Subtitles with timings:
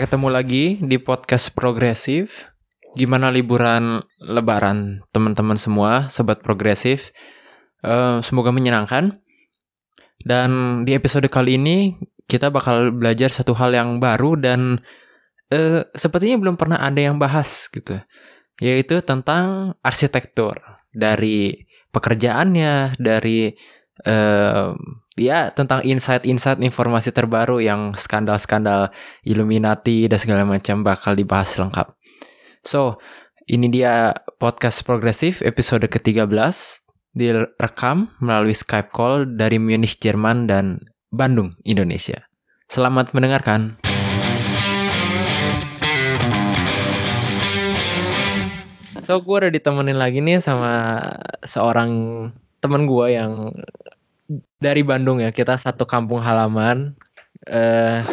[0.00, 2.48] Ketemu lagi di podcast progresif.
[2.96, 7.12] Gimana liburan lebaran teman-teman semua, sobat progresif?
[7.84, 9.20] Eh, semoga menyenangkan.
[10.24, 14.80] Dan di episode kali ini kita bakal belajar satu hal yang baru dan
[15.52, 18.00] eh, sepertinya belum pernah ada yang bahas gitu.
[18.56, 20.56] Yaitu tentang arsitektur
[20.96, 23.52] dari pekerjaannya, dari
[24.04, 24.70] eh,
[25.20, 28.88] ya tentang insight-insight informasi terbaru yang skandal-skandal
[29.26, 31.92] Illuminati dan segala macam bakal dibahas lengkap.
[32.64, 33.00] So,
[33.50, 36.28] ini dia podcast progresif episode ke-13
[37.16, 42.30] direkam melalui Skype call dari Munich, Jerman dan Bandung, Indonesia.
[42.70, 43.82] Selamat mendengarkan.
[49.02, 51.02] So, gue udah ditemenin lagi nih sama
[51.42, 51.90] seorang
[52.62, 53.50] temen gue yang
[54.58, 55.34] dari Bandung ya.
[55.34, 56.94] Kita satu kampung halaman.
[57.48, 58.04] eh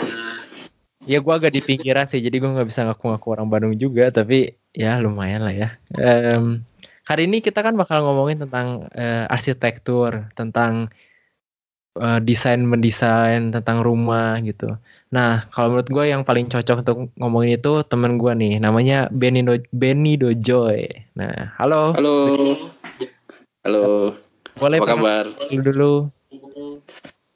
[1.07, 4.09] ya gue agak di pinggiran sih, jadi gue nggak bisa ngaku-ngaku orang Bandung juga.
[4.11, 5.69] Tapi ya lumayan lah ya.
[5.95, 6.63] Em,
[7.07, 10.91] Kali ini kita kan bakal ngomongin tentang eh, arsitektur, tentang
[11.95, 14.75] eh, desain mendesain, tentang rumah gitu.
[15.15, 19.39] Nah, kalau menurut gue yang paling cocok untuk ngomongin itu temen gue nih, namanya Benny
[19.39, 20.83] Do Benny Dojoy.
[21.15, 22.15] Nah, halo, Halo.
[23.63, 24.26] Halo.
[24.57, 25.25] Boleh Apa kabar?
[25.27, 25.93] perkenalan dulu?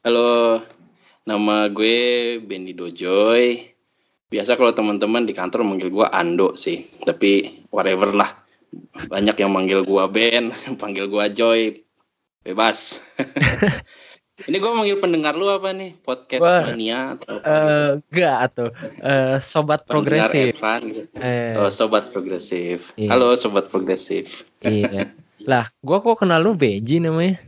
[0.02, 0.62] Halo.
[1.22, 1.98] Nama gue
[2.40, 3.62] Benny Dojoy.
[4.28, 6.82] Biasa kalau teman-teman di kantor manggil gue Ando sih.
[7.00, 8.32] Tapi whatever lah.
[9.06, 10.50] Banyak yang manggil gue Ben,
[10.82, 11.62] panggil gue Joy.
[12.42, 13.06] Bebas.
[14.42, 15.94] Ini gue manggil pendengar lu apa nih?
[15.96, 16.66] Podcast Wah.
[16.66, 18.66] mania atau apa Eh, enggak atau
[18.98, 19.86] eh, sobat?
[19.86, 20.58] Pendengar progresif.
[20.58, 21.14] Evan gitu.
[21.22, 22.78] Eh, Oh, sobat progresif.
[22.98, 23.10] Iya.
[23.14, 24.42] Halo sobat progresif.
[24.62, 25.06] iya.
[25.46, 27.42] Lah, gua kok kenal lu Beji namanya?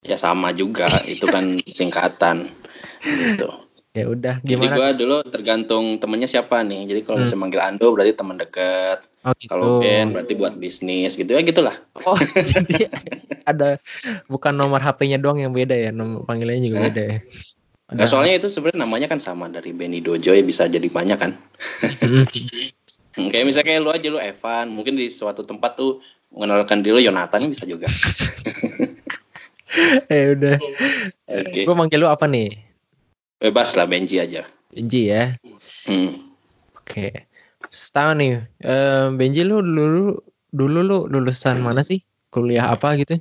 [0.00, 2.48] Ya sama juga, itu kan singkatan
[3.04, 3.48] gitu.
[3.90, 4.74] Ya udah, Jadi gimana?
[4.78, 6.86] gue dulu tergantung temennya siapa nih.
[6.86, 7.26] Jadi kalau Hmm.
[7.26, 9.02] misalnya manggil Ando berarti teman dekat.
[9.26, 9.50] Oh gitu.
[9.50, 11.74] Kalau Ben berarti buat bisnis gitu ya gitulah.
[12.06, 12.14] Oh,
[12.54, 12.86] jadi
[13.42, 13.76] ada
[14.30, 17.18] bukan nomor HP-nya doang yang beda ya, nomor panggilannya juga beda ya.
[17.90, 21.34] Nah, soalnya itu sebenarnya namanya kan sama dari Benny Dojo ya bisa jadi banyak kan.
[22.06, 22.24] Mm,
[23.18, 25.98] Hmm, Kayak misalnya kayak lu aja lu Evan, mungkin di suatu tempat tuh
[26.30, 27.90] mengenalkan diri Yonatan bisa juga.
[30.06, 30.56] ya udah.
[31.26, 31.66] Oke.
[31.66, 32.54] Gua manggil lu apa nih?
[33.42, 34.46] Bebas lah Benji aja.
[34.70, 35.34] Benji ya.
[35.86, 36.30] Hmm.
[36.78, 37.26] Oke.
[37.70, 40.18] Tahu nih, eh, Benji lu dulu
[40.50, 42.02] dulu lu lulusan mana sih?
[42.30, 43.18] Kuliah apa gitu?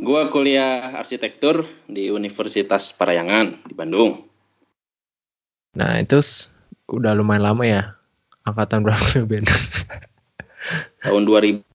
[0.00, 4.18] Gua kuliah arsitektur di Universitas Parayangan di Bandung.
[5.72, 6.20] Nah, itu
[6.90, 7.82] udah lumayan lama ya.
[8.44, 9.46] Angkatan berapa Ben?
[11.06, 11.71] Tahun 2000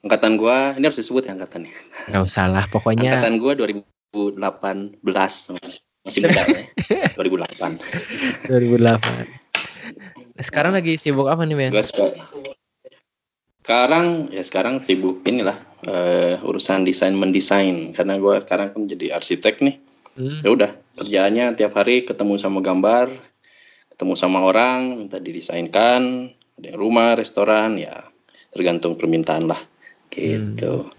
[0.00, 1.72] angkatan gua ini harus disebut ya angkatannya.
[2.10, 4.40] Gak usah lah, pokoknya Angkatan gua 2018
[6.06, 6.64] masih muda ya.
[7.20, 8.48] 2008.
[8.48, 10.40] 2008.
[10.40, 11.72] Sekarang lagi sibuk apa nih Ben?
[13.60, 19.60] Sekarang ya sekarang sibuk inilah eh, urusan desain mendesain karena gua sekarang kan jadi arsitek
[19.60, 19.76] nih.
[20.16, 20.40] Hmm.
[20.42, 23.12] Ya udah kerjaannya tiap hari ketemu sama gambar,
[23.94, 28.09] ketemu sama orang minta didesainkan, ada yang rumah, restoran ya
[28.50, 29.60] tergantung permintaan lah
[30.10, 30.90] gitu.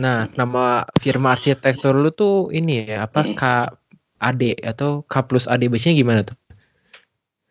[0.00, 3.34] Nah, nama firma arsitektur lu tuh ini ya, apa Hmm.
[3.36, 6.36] KAD atau K plus AD biasanya gimana tuh?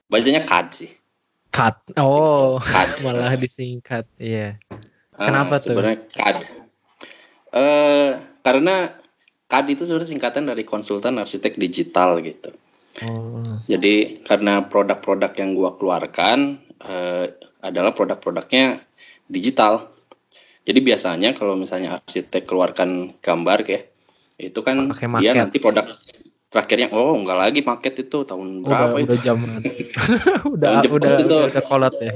[0.10, 0.92] Bacanya CAD sih.
[1.54, 1.76] CAD.
[1.98, 2.90] Oh, CAD.
[3.06, 4.06] malah disingkat.
[4.18, 4.58] Iya.
[5.18, 5.74] Ah, Kenapa tuh?
[5.74, 6.38] Sebenarnya CAD.
[7.54, 8.12] Eh
[8.46, 8.94] karena
[9.50, 12.50] CAD itu sebenarnya singkatan dari konsultan arsitek digital gitu.
[13.06, 13.62] Oh.
[13.70, 17.26] Jadi karena produk-produk yang gua keluarkan eh,
[17.62, 18.82] adalah produk-produknya
[19.30, 19.94] digital.
[20.66, 23.94] Jadi biasanya kalau misalnya arsitek keluarkan gambar kayak
[24.40, 25.36] itu kan dia market.
[25.36, 25.86] nanti produk
[26.50, 29.14] terakhirnya oh enggak lagi market itu tahun berapa Udah, itu?
[29.14, 29.50] udah zaman.
[30.58, 31.26] udah, Tahun Jepang udah, itu.
[31.30, 32.14] udah, udah kolot ya.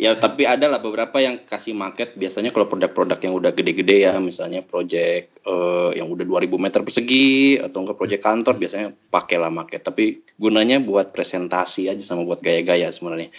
[0.00, 4.16] Ya tapi ada lah beberapa yang kasih market biasanya kalau produk-produk yang udah gede-gede ya
[4.18, 9.84] misalnya project eh, yang udah 2000 meter persegi atau enggak project kantor biasanya pakailah market
[9.84, 13.30] tapi gunanya buat presentasi aja sama buat gaya-gaya sebenarnya.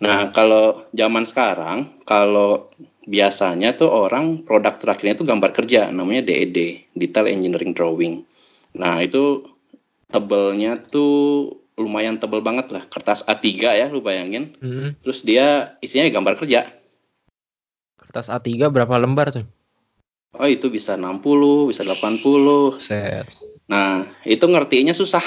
[0.00, 2.72] Nah kalau zaman sekarang kalau
[3.04, 8.24] biasanya tuh orang produk terakhirnya itu gambar kerja namanya DED Detail Engineering Drawing.
[8.80, 9.44] Nah itu
[10.08, 14.96] tebelnya tuh lumayan tebel banget lah kertas A3 ya lu bayangin Hmm.
[15.00, 16.68] Terus dia isinya gambar kerja.
[17.96, 19.46] Kertas A3 berapa lembar tuh?
[20.38, 22.78] Oh itu bisa 60, bisa 80.
[22.78, 23.26] Set.
[23.66, 25.22] Nah itu ngertiinnya susah.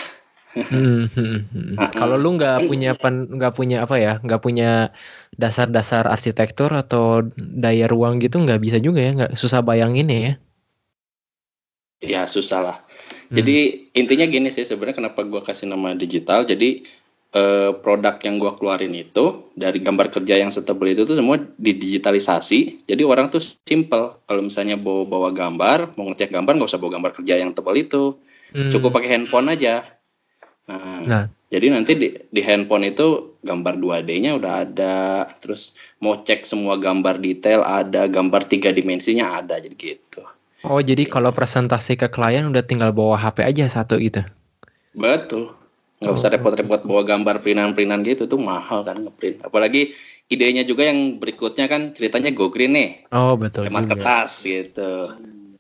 [0.54, 1.76] Hmm, hmm, hmm.
[1.98, 4.94] Kalau lu nggak punya pen, nggak punya apa ya, nggak punya
[5.34, 10.38] dasar-dasar arsitektur atau daya ruang gitu nggak bisa juga ya, nggak susah bayangin ya.
[12.04, 12.78] ya susah lah.
[13.34, 16.46] Jadi intinya gini sih sebenarnya kenapa gua kasih nama digital.
[16.46, 16.86] Jadi
[17.34, 22.86] eh, produk yang gua keluarin itu dari gambar kerja yang setebal itu tuh semua didigitalisasi.
[22.86, 24.22] Jadi orang tuh simple.
[24.30, 27.74] Kalau misalnya bawa bawa gambar, mau ngecek gambar nggak usah bawa gambar kerja yang tebal
[27.74, 28.22] itu.
[28.54, 28.70] Hmm.
[28.70, 29.82] Cukup pakai handphone aja.
[30.64, 31.26] Nah, Nah.
[31.52, 35.28] jadi nanti di, di handphone itu gambar 2D-nya udah ada.
[35.44, 40.24] Terus mau cek semua gambar detail ada, gambar tiga dimensinya ada jadi gitu.
[40.64, 44.24] Oh, jadi kalau presentasi ke klien udah tinggal bawa HP aja satu gitu.
[44.96, 45.52] Betul.
[46.00, 46.34] Nggak usah Oh.
[46.36, 49.44] repot-repot bawa gambar printan-printan gitu tuh mahal kan ngeprint.
[49.44, 49.92] Apalagi
[50.32, 55.12] idenya juga yang berikutnya kan ceritanya go green nih, Oh, betul hemat kertas gitu.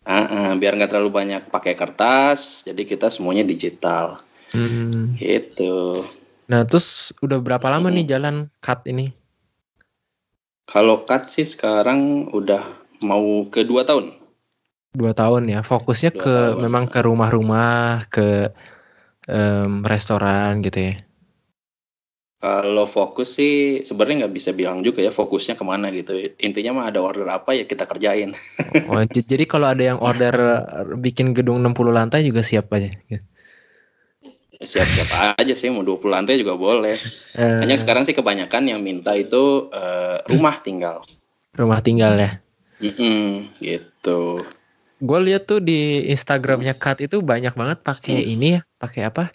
[0.03, 4.19] Ah, ah, biar nggak terlalu banyak pakai kertas, jadi kita semuanya digital
[4.53, 5.17] Hmm.
[5.17, 6.05] gitu.
[6.45, 9.09] Nah, terus udah berapa lama nih jalan cut ini?
[10.69, 12.61] Kalau cut sih sekarang udah
[13.01, 14.13] mau ke dua tahun.
[14.94, 15.59] Dua tahun ya.
[15.65, 18.53] Fokusnya Dua ke tahun, memang ke rumah-rumah, ke
[19.25, 20.94] em, restoran gitu ya.
[22.44, 26.19] Kalau fokus sih sebenarnya nggak bisa bilang juga ya fokusnya ke mana gitu.
[26.44, 28.35] Intinya mah ada order apa ya kita kerjain.
[28.91, 30.35] Oh, jadi kalau ada yang order
[31.05, 32.91] bikin gedung 60 lantai juga siap aja.
[33.07, 33.23] gitu.
[34.63, 36.95] Siap-siap aja sih mau 20 lantai juga boleh.
[37.36, 41.04] Eh, Hanya sekarang sih kebanyakan yang minta itu eh, rumah tinggal.
[41.54, 42.42] rumah tinggal ya.
[42.80, 44.42] Mm-mm, gitu.
[44.98, 48.33] Gue lihat tuh di Instagramnya Cut itu banyak banget pakai Hmm.
[48.33, 49.30] ini ya, pakai apa?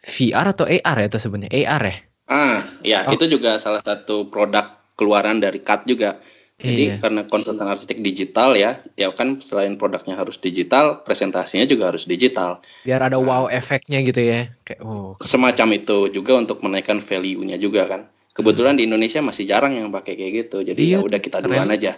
[0.00, 1.96] VR atau AR ya itu sebenarnya AR ya.
[2.24, 3.12] Ah, ya Oh.
[3.12, 6.20] itu juga salah satu produk keluaran dari CAT juga.
[6.60, 6.96] Jadi Iya.
[7.00, 12.60] karena konsultan arsitek digital ya, ya kan selain produknya harus digital, presentasinya juga harus digital.
[12.84, 13.24] Biar ada Nah.
[13.24, 14.52] wow efeknya gitu ya.
[14.68, 15.16] Kayak oh.
[15.24, 18.04] Semacam itu juga untuk menaikkan value-nya juga kan.
[18.36, 20.60] Kebetulan di Indonesia masih jarang yang pakai kayak gitu.
[20.60, 21.48] Jadi Iya, ya udah kita keren.
[21.48, 21.96] duluan aja.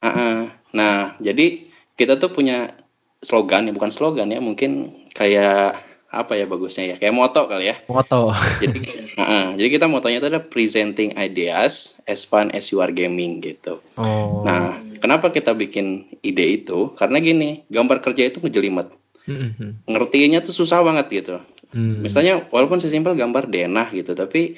[0.00, 0.38] Ah, ah.
[0.72, 2.72] Nah, jadi kita tuh punya
[3.20, 5.76] slogan ya, bukan slogan ya, mungkin kayak
[6.20, 7.76] apa ya bagusnya ya, kayak moto kali ya.
[7.90, 8.30] Moto.
[8.62, 8.78] Jadi,
[9.18, 9.52] ah.
[9.54, 13.78] jadi kita motonya itu adalah presenting ideas as fun as you are gaming gitu.
[13.98, 14.42] Oh.
[14.46, 16.90] Nah, kenapa kita bikin ide itu?
[16.98, 18.90] Karena gini, gambar kerja itu ngejelimet.
[19.24, 19.88] Mhm.
[19.88, 21.36] Ngertiinnya tuh susah banget gitu.
[21.74, 22.00] Hmm.
[22.06, 24.54] Misalnya walaupun sesimpel gambar denah gitu, tapi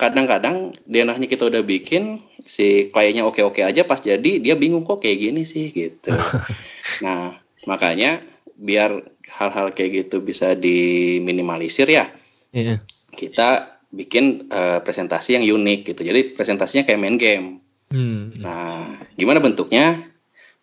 [0.00, 5.20] kadang-kadang denahnya kita udah bikin si kliennya oke-oke aja pas jadi dia bingung kok kayak
[5.20, 6.16] gini sih gitu.
[7.04, 7.36] nah,
[7.68, 8.24] makanya
[8.56, 12.10] biar hal-hal kayak gitu bisa diminimalisir ya,
[12.50, 12.82] Iya.
[13.10, 13.48] kita
[13.90, 16.00] bikin eh, presentasi yang unik gitu.
[16.02, 17.46] Jadi presentasinya kayak main game.
[17.90, 18.30] Hmm.
[18.38, 20.06] Nah, gimana bentuknya?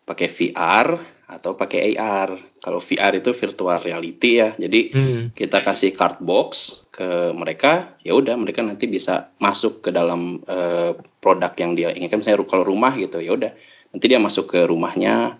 [0.07, 0.95] Pakai VR
[1.27, 2.39] atau pakai AR.
[2.63, 4.55] Kalau VR itu virtual reality ya.
[4.55, 5.23] Jadi Hmm.
[5.35, 10.95] kita kasih card box ke mereka, ya udah mereka nanti bisa masuk ke dalam eh,
[11.19, 12.23] produk yang dia inginkan.
[12.23, 13.51] Misalnya kalau rumah gitu, ya udah
[13.91, 15.35] nanti dia masuk ke rumahnya,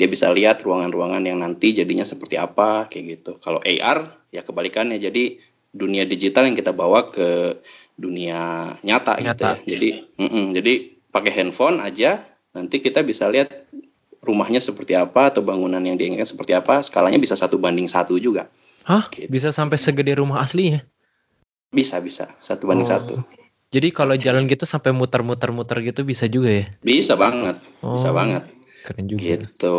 [0.00, 3.32] dia bisa lihat ruangan-ruangan yang nanti jadinya seperti apa kayak gitu.
[3.38, 5.36] Kalau AR ya kebalikannya, jadi
[5.68, 7.60] dunia digital yang kita bawa ke
[7.94, 9.50] dunia nyata, gitu Nyata.
[9.60, 9.76] ya.
[9.76, 10.72] Jadi, mm-mm, jadi
[11.12, 13.68] pakai handphone aja, nanti kita bisa lihat
[14.20, 16.80] rumahnya seperti apa atau bangunan yang diinginkan seperti apa.
[16.80, 18.48] Skalanya bisa satu banding satu juga.
[18.88, 19.04] Hah?
[19.12, 19.28] Gitu.
[19.28, 20.80] Bisa sampai segede rumah aslinya?
[21.68, 22.92] Bisa bisa satu banding Oh.
[22.96, 23.14] satu.
[23.70, 26.66] Jadi kalau jalan gitu sampai muter-muter-muter gitu bisa juga ya?
[26.82, 28.42] Bisa banget, bisa Oh, banget.
[28.90, 29.22] Keren juga.
[29.22, 29.78] Gitu.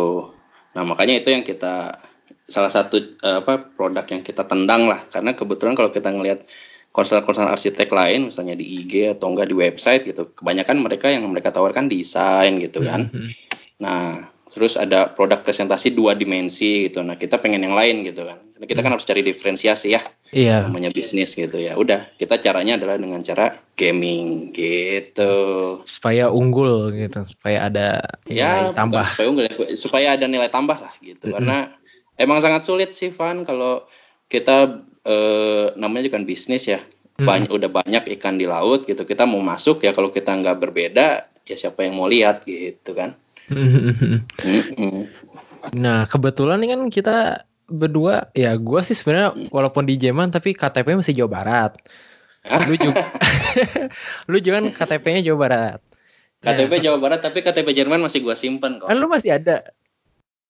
[0.72, 2.00] Nah makanya itu yang kita
[2.48, 6.44] salah satu eh, apa produk yang kita tendang lah karena kebetulan kalau kita ngelihat
[6.92, 11.48] konsultan-konsultan arsitek lain misalnya di IG atau enggak di website gitu kebanyakan mereka yang mereka
[11.48, 13.28] tawarkan desain gitu kan Mhm.
[13.80, 18.36] nah terus ada produk presentasi dua dimensi gitu nah kita pengen yang lain gitu kan
[18.52, 20.00] Karena kita kan harus cari diferensiasi ya
[20.32, 20.64] Iya.
[20.64, 25.32] namanya bisnis gitu ya udah kita caranya adalah dengan cara gaming gitu
[25.84, 29.04] Supaya unggul gitu, supaya ada ya nilai tambah.
[29.12, 31.36] supaya unggul ya, supaya ada nilai tambah lah gitu Mm-mm.
[31.36, 31.58] karena
[32.16, 33.84] emang sangat sulit sih Van kalau
[34.26, 36.80] kita eh, namanya juga kan bisnis ya
[37.12, 37.28] Mm.
[37.28, 41.28] banyak udah banyak ikan di laut gitu kita mau masuk ya kalau kita nggak berbeda
[41.44, 43.12] ya siapa yang mau lihat gitu kan.
[45.76, 47.16] Nah, kebetulan nih kan kita
[47.72, 51.72] berdua ya gue sih sebenarnya walaupun di Jerman tapi KTP masih Jawa Barat.
[52.68, 53.02] Lu juga
[54.30, 55.80] Lu juga kan KTP-nya Jawa Barat.
[56.42, 59.62] KTP Jawa Barat tapi KTP Jerman masih gua simpen kok Kan lu masih ada.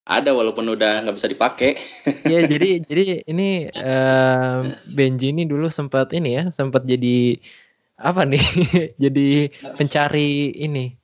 [0.02, 1.76] ada walaupun udah nggak bisa dipakai
[2.24, 7.36] Ya jadi jadi ini eh, Benji ini dulu sempat ini ya, sempat jadi
[7.94, 8.42] apa nih?
[9.02, 10.96] jadi pencari ini.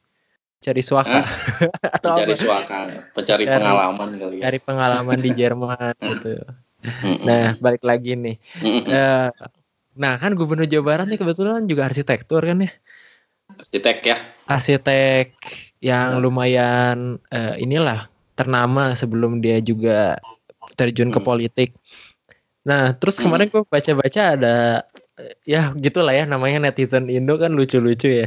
[0.58, 1.22] Cari suaka
[1.96, 2.42] atau pencari apa?
[2.42, 2.78] suaka
[3.14, 6.32] pencari Pencari- pengalaman kali ya Cari pengalaman di Jerman gitu.
[7.22, 8.36] Nah, balik lagi nih.
[8.86, 9.30] Eh,
[9.94, 12.70] nah, kan Gubernur Jawa Barat nih kebetulan juga arsitektur kan ya.
[13.48, 15.26] arsitek ya Arsitek
[15.78, 20.18] yang lumayan eh, inilah ternama sebelum dia juga
[20.74, 21.26] terjun ke Hmm.
[21.26, 21.70] politik.
[22.62, 23.30] Nah, terus Hmm.
[23.30, 24.56] kemarin gue baca-baca ada
[25.18, 28.26] eh, ya gitulah ya namanya netizen Indo kan lucu-lucu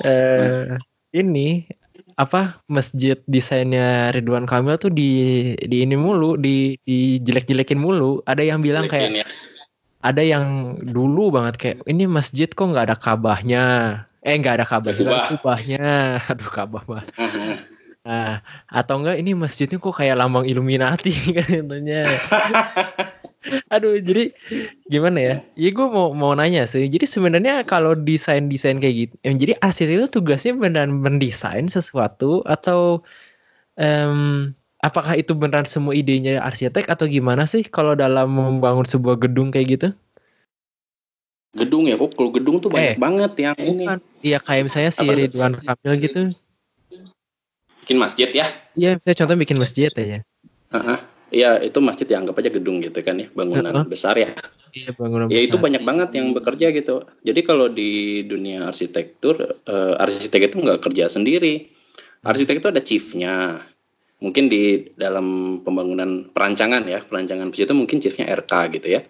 [0.00, 0.76] Hmm.
[1.12, 1.68] Ini
[2.16, 5.10] apa masjid desainnya Ridwan Kamil tuh di
[5.56, 8.24] di ini mulu di dijelek-jelekin mulu.
[8.24, 9.26] Ada yang bilang kayak ya.
[10.00, 13.64] ada yang dulu banget kayak ini masjid kok nggak ada kabahnya.
[14.22, 15.24] Eh nggak ada ada Kubah.
[15.28, 15.88] kubahnya.
[16.32, 17.04] Aduh kabah mah.
[17.16, 17.72] Heeh.
[18.02, 22.02] Nah, atau enggak ini masjidnya kok kayak lambang Illuminati katanya.
[23.74, 24.30] Aduh, jadi
[24.86, 25.34] gimana ya?
[25.58, 26.86] Ya gue mau mau nanya sih.
[26.86, 33.02] Jadi sebenarnya kalau desain-desain kayak gitu, em, jadi arsitek itu tugasnya beneran mendesain sesuatu atau
[33.74, 39.50] em, apakah itu beneran semua idenya arsitek atau gimana sih kalau dalam membangun sebuah gedung
[39.50, 39.88] kayak gitu?
[41.52, 43.84] Gedung ya, kok kalau gedung tuh banyak Eh, banget yang ini.
[44.24, 45.04] Iya kayak misalnya si?
[45.04, 46.20] Ridwan Kamil gitu.
[47.84, 48.46] Bikin masjid ya.
[48.72, 50.24] Iya, misalnya contoh bikin masjid aja.
[50.72, 50.98] Heeh.
[51.32, 54.36] Iya, itu masjid ya anggap aja gedung gitu kan ya, bangunan besar ya.
[54.76, 55.64] Iya, bangunan Ya itu besar.
[55.64, 57.08] banyak banget yang bekerja gitu.
[57.24, 61.72] Jadi kalau di dunia arsitektur, eh, arsitek itu nggak kerja sendiri.
[62.20, 63.64] Arsitek itu ada chiefnya.
[64.22, 69.00] Mungkin di dalam pembangunan perancangan ya, perancangan masjid itu mungkin chiefnya RK gitu ya.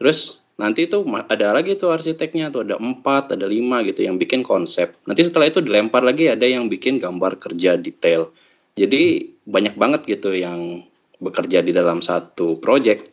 [0.00, 4.40] Terus nanti itu ada lagi tuh arsiteknya tuh ada empat, ada lima gitu yang bikin
[4.40, 4.96] konsep.
[5.04, 8.32] Nanti setelah itu dilempar lagi ada yang bikin gambar kerja detail.
[8.74, 10.82] Jadi banyak banget gitu yang
[11.20, 13.08] bekerja di dalam satu project.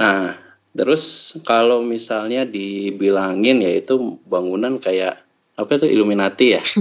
[0.00, 0.34] Nah,
[0.74, 5.22] terus kalau misalnya dibilangin yaitu bangunan kayak
[5.54, 6.62] apa itu Illuminati ya.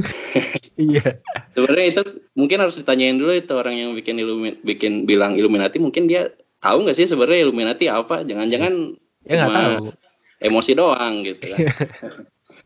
[0.73, 1.21] Iya.
[1.53, 2.01] Sebenarnya itu
[2.33, 6.81] mungkin harus ditanyain dulu itu orang yang bikin Illumi, bikin bilang Illuminati mungkin dia tahu
[6.81, 8.25] nggak sih sebenarnya Illuminati apa?
[8.25, 8.97] Jangan-jangan
[9.29, 9.93] Ya cuma tahu.
[10.41, 11.59] emosi doang gitu kan.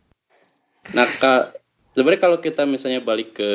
[0.95, 1.51] nah, ka-
[1.99, 3.51] sebenarnya kalau kita misalnya balik ke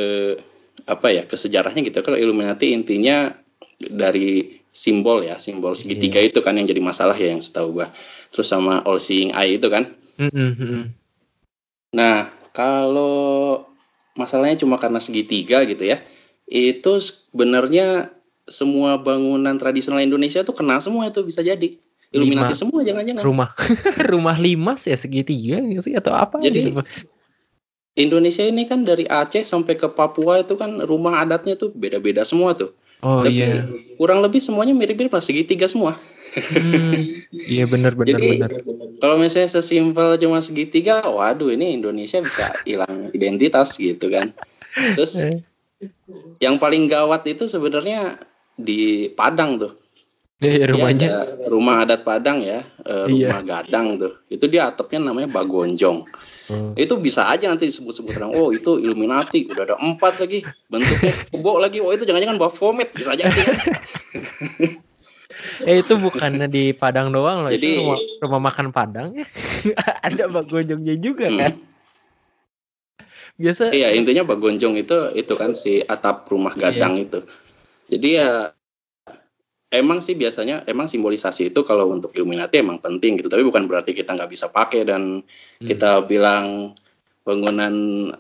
[0.85, 3.33] apa ya ke sejarahnya gitu kalau Illuminati intinya
[3.79, 7.93] dari simbol ya simbol segitiga itu kan yang jadi masalah ya yang setahu gua
[8.33, 10.89] terus sama all seeing eye itu kan mm-mm.
[11.93, 13.65] nah kalau
[14.17, 16.01] masalahnya cuma karena segitiga gitu ya
[16.49, 18.13] itu sebenarnya
[18.49, 21.79] semua bangunan tradisional Indonesia tuh kena semua itu bisa jadi
[22.13, 22.61] Illuminati Lima.
[22.61, 23.51] semua jangan-jangan rumah
[24.13, 26.85] rumah limas ya segitiga sih atau apa Jadi, gitu.
[27.93, 32.57] Indonesia ini kan dari Aceh sampai ke Papua itu kan rumah adatnya tuh beda-beda semua
[32.57, 32.73] tuh.
[33.03, 33.67] Oh Tapi iya
[33.99, 35.95] Kurang lebih semuanya mirip-mirip mas segitiga semua.
[36.33, 36.97] Hmm,
[37.53, 38.51] iya benar benar Jadi benar
[38.97, 44.33] kalau misalnya sesimpel cuma segitiga, waduh ini Indonesia bisa hilang identitas gitu kan.
[44.97, 45.37] Terus Eh.
[46.41, 48.17] yang paling gawat itu sebenarnya
[48.57, 49.73] di Padang tuh.
[50.43, 53.31] Iya, Dia rumahnya ada rumah adat Padang ya, eh, Iya.
[53.31, 54.13] rumah gadang tuh.
[54.27, 56.03] Itu dia atapnya namanya Bagonjong.
[56.51, 56.75] Oh.
[56.75, 61.63] Itu bisa aja nanti disebut-sebut orang, oh itu Illuminati, udah ada empat lagi, bentuknya kebo
[61.63, 63.31] lagi, oh itu jangan-jangan Baphomet, bisa aja.
[65.67, 69.27] eh itu bukannya di Padang doang loh Jadi- itu rumah, rumah makan Padang ya
[70.07, 71.39] ada bagojongnya juga Hmm.
[71.41, 71.53] kan
[73.33, 77.25] biasa Iya intinya Bagonjong itu itu kan si atap rumah gadang itu.
[77.89, 78.53] Jadi ya
[79.73, 83.33] emang sih biasanya emang simbolisasi itu kalau untuk Illuminati emang penting gitu.
[83.33, 85.25] Tapi bukan berarti kita nggak bisa pakai dan
[85.63, 85.67] Hmm.
[85.67, 86.77] kita bilang
[87.23, 87.75] bangunan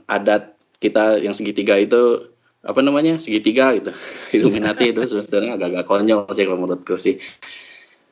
[0.07, 2.31] adat kita yang segitiga itu
[2.63, 3.91] apa namanya segitiga gitu.
[4.39, 7.19] Illuminati itu sebenarnya agak-agak konyol sih kalau menurutku sih.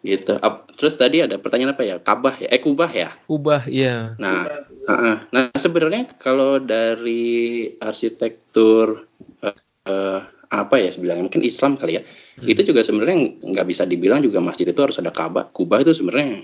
[0.00, 0.32] Gitu.
[0.40, 1.96] Ap- Terus tadi ada pertanyaan apa ya?
[2.00, 2.48] Kabah ya?
[2.48, 3.12] Eh kubah ya?
[3.28, 4.48] ubah iya Nah,
[4.88, 5.16] heeh.
[5.28, 9.04] nah sebenarnya kalau dari arsitektur
[9.44, 12.46] eh, eh, apa ya sebenarnya mungkin Islam kali ya, Hmm.
[12.50, 15.46] itu juga sebenarnya nggak bisa dibilang juga masjid itu harus ada Ka'bah.
[15.54, 16.42] Kubah itu sebenarnya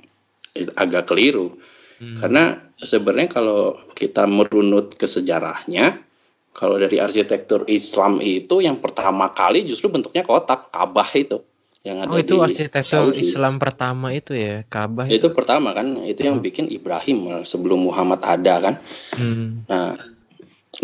[0.78, 1.58] agak keliru
[1.98, 2.14] Hmm.
[2.20, 5.96] karena sebenarnya kalau kita merunut ke sejarahnya,
[6.52, 11.40] kalau dari arsitektur Islam itu yang pertama kali justru bentuknya kotak Ka'bah itu
[11.82, 13.25] yang ada oh itu arsitektur Saudi.
[13.25, 18.54] Islam pertama itu ya Ka'bah Itu pertama kan, itu yang bikin Ibrahim sebelum Muhammad ada
[18.58, 18.75] kan.
[19.16, 19.64] Hmm.
[19.66, 19.96] Nah,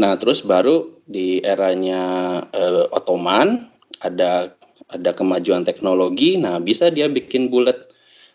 [0.01, 3.69] nah terus baru di eranya eh, Ottoman
[4.01, 4.55] ada
[4.93, 6.37] ada kemajuan teknologi.
[6.37, 7.89] Nah bisa dia bikin bulat.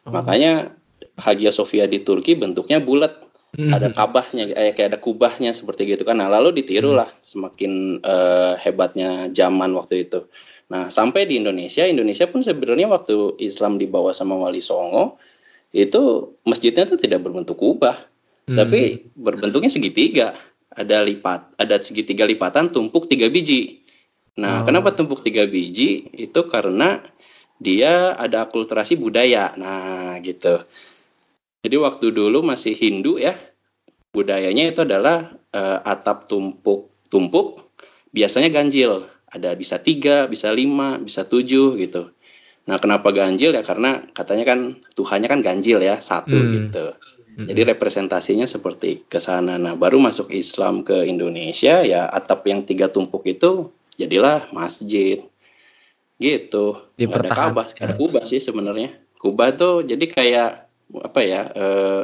[0.08, 0.16] Oh.
[0.16, 0.74] Makanya
[1.18, 3.26] Hagia Sophia di Turki bentuknya bulat.
[3.58, 3.74] Hmm.
[3.74, 6.20] Ada kabahnya, eh, kayak ada kubahnya seperti gitu kan.
[6.20, 10.28] Nah lalu ditirulah semakin eh, hebatnya zaman waktu itu.
[10.68, 15.18] Nah sampai di Indonesia, Indonesia pun sebenarnya waktu Islam dibawa sama Wali Songo
[15.72, 17.98] itu masjidnya tuh tidak berbentuk kubah
[18.48, 18.56] Hmm.
[18.64, 20.32] tapi berbentuknya segitiga
[20.78, 23.82] ada lipat ada segitiga lipatan tumpuk tiga biji
[24.38, 24.70] nah Oh.
[24.70, 27.02] kenapa tumpuk tiga biji itu karena
[27.58, 30.62] dia ada akulturasi budaya nah gitu
[31.66, 33.34] jadi waktu dulu masih Hindu ya
[34.14, 37.66] budayanya itu adalah eh, atap tumpuk tumpuk
[38.14, 42.14] biasanya ganjil ada bisa tiga bisa lima bisa tujuh gitu
[42.68, 43.64] Nah, kenapa ganjil ya?
[43.64, 46.52] Karena katanya kan Tuhannya kan ganjil ya, satu Hmm.
[46.52, 46.86] gitu.
[47.38, 49.62] Jadi representasinya seperti ke sana.
[49.62, 55.22] Nah, baru masuk Islam ke Indonesia ya atap yang tiga tumpuk itu jadilah masjid.
[56.18, 56.66] Gitu.
[56.98, 57.30] Nggak ada.
[57.30, 58.90] Ka'bah, ada Kubah sih sebenarnya.
[59.22, 60.50] Kubah tuh jadi kayak
[61.06, 61.46] apa ya?
[61.54, 62.04] eh,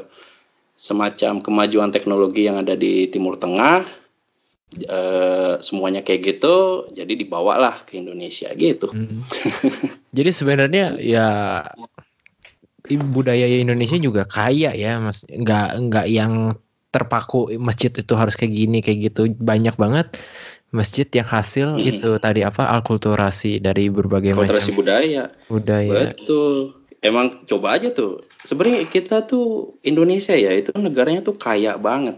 [0.78, 4.06] semacam kemajuan teknologi yang ada di Timur Tengah.
[4.74, 8.90] eh, semuanya kayak gitu, jadi dibawalah ke Indonesia gitu.
[8.90, 9.06] Hmm.
[10.18, 11.30] Jadi sebenarnya ya
[12.94, 15.26] i- budaya Indonesia juga kaya ya, mas.
[15.26, 16.54] Nggak nggak yang
[16.90, 19.34] terpaku masjid itu harus kayak gini kayak gitu.
[19.34, 20.14] Banyak banget
[20.70, 21.82] masjid yang hasil Hmm.
[21.82, 25.24] itu tadi apa alkulturasi dari berbagai Kulturasi macam budaya.
[25.46, 26.14] budaya.
[26.14, 26.78] Betul.
[27.04, 28.24] Emang coba aja tuh.
[28.42, 32.18] Sebenarnya kita tuh Indonesia ya itu negaranya tuh kaya banget.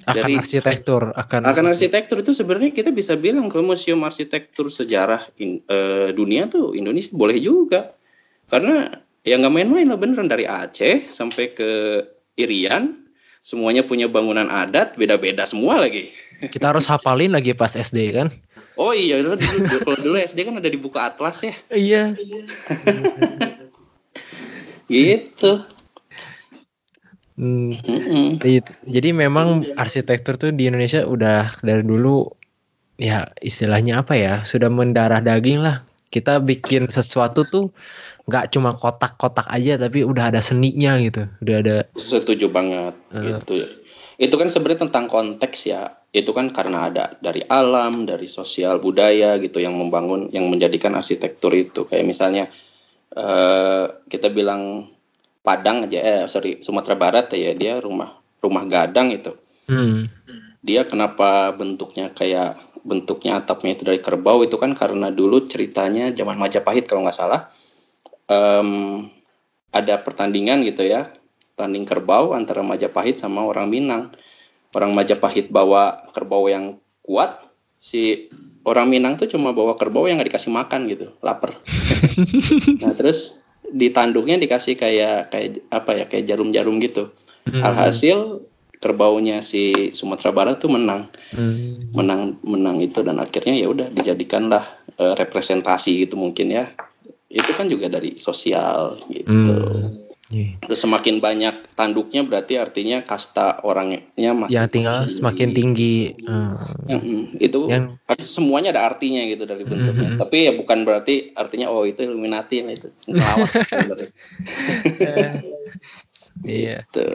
[0.00, 5.20] Akan Dari- arsitektur, akan Akan arsitektur itu sebenarnya kita bisa bilang kalau museum arsitektur sejarah
[5.36, 7.92] in- eh, dunia tuh Indonesia boleh juga.
[8.48, 8.88] Karena
[9.24, 12.02] ya nggak main-main lah beneran dari Aceh sampai ke
[12.40, 12.96] Irian
[13.40, 16.08] semuanya punya bangunan adat beda-beda semua lagi.
[16.54, 18.28] kita harus hafalin lagi pas SD kan?
[18.80, 21.54] Oh iya dulu, dulu kalau dulu SD kan ada di buku atlas ya.
[21.68, 22.02] Iya.
[24.90, 25.52] Gitu.
[27.38, 27.72] Hmm,
[28.84, 32.26] Jadi memang arsitektur tuh di Indonesia udah dari dulu
[33.00, 35.86] ya istilahnya apa ya sudah mendarah daging lah.
[36.10, 37.70] Kita bikin sesuatu tuh
[38.26, 41.26] nggak cuma kotak-kotak aja tapi udah ada seninya gitu.
[41.42, 43.30] Udah ada Setuju banget Eh.
[43.30, 43.54] gitu.
[44.20, 45.96] Itu kan sebenarnya tentang konteks ya.
[46.10, 51.54] Itu kan karena ada dari alam, dari sosial budaya gitu yang membangun yang menjadikan arsitektur
[51.54, 51.86] itu.
[51.86, 52.44] Kayak misalnya
[53.10, 54.90] eh kita bilang
[55.40, 58.12] Padang aja eh sorry Sumatera Barat ya dia rumah
[58.44, 59.32] rumah gadang itu.
[59.72, 60.04] hmm,
[60.60, 66.40] Dia kenapa bentuknya kayak bentuknya atapnya itu dari kerbau itu kan karena dulu ceritanya zaman
[66.40, 67.44] Majapahit kalau nggak salah
[68.30, 69.06] em,
[69.70, 71.12] ada pertandingan gitu ya
[71.60, 74.08] tanding kerbau antara Majapahit sama orang Minang.
[74.72, 77.36] Orang Majapahit bawa kerbau yang kuat,
[77.76, 78.32] si
[78.64, 81.60] orang Minang tuh cuma bawa kerbau yang nggak dikasih makan gitu, lapar.
[82.82, 87.12] nah terus di tanduknya dikasih kayak kayak apa ya kayak jarum-jarum gitu.
[87.44, 88.46] hmm, Alhasil
[88.80, 91.92] kerbaunya si Sumatera Barat tuh menang, hmm.
[91.92, 94.64] menang menang itu dan akhirnya ya udah dijadikanlah
[94.96, 96.72] eh, representasi gitu mungkin ya.
[97.30, 99.30] Itu kan juga dari sosial gitu.
[99.30, 100.10] Hmm.
[100.30, 100.62] Iya.
[100.62, 106.14] Terus semakin banyak tanduknya berarti artinya kasta orangnya masih Yang tinggal semakin tinggi.
[106.22, 106.54] Hmm.
[106.86, 107.20] Mm-mm.
[107.42, 110.14] itu Yang semuanya ada artinya gitu dari bentuknya.
[110.14, 110.18] Mhm.
[110.22, 114.06] Tapi ya bukan berarti artinya oh itu Illuminati yang itu sebenarnya.
[116.46, 116.86] iya.
[116.86, 117.06] Gitu.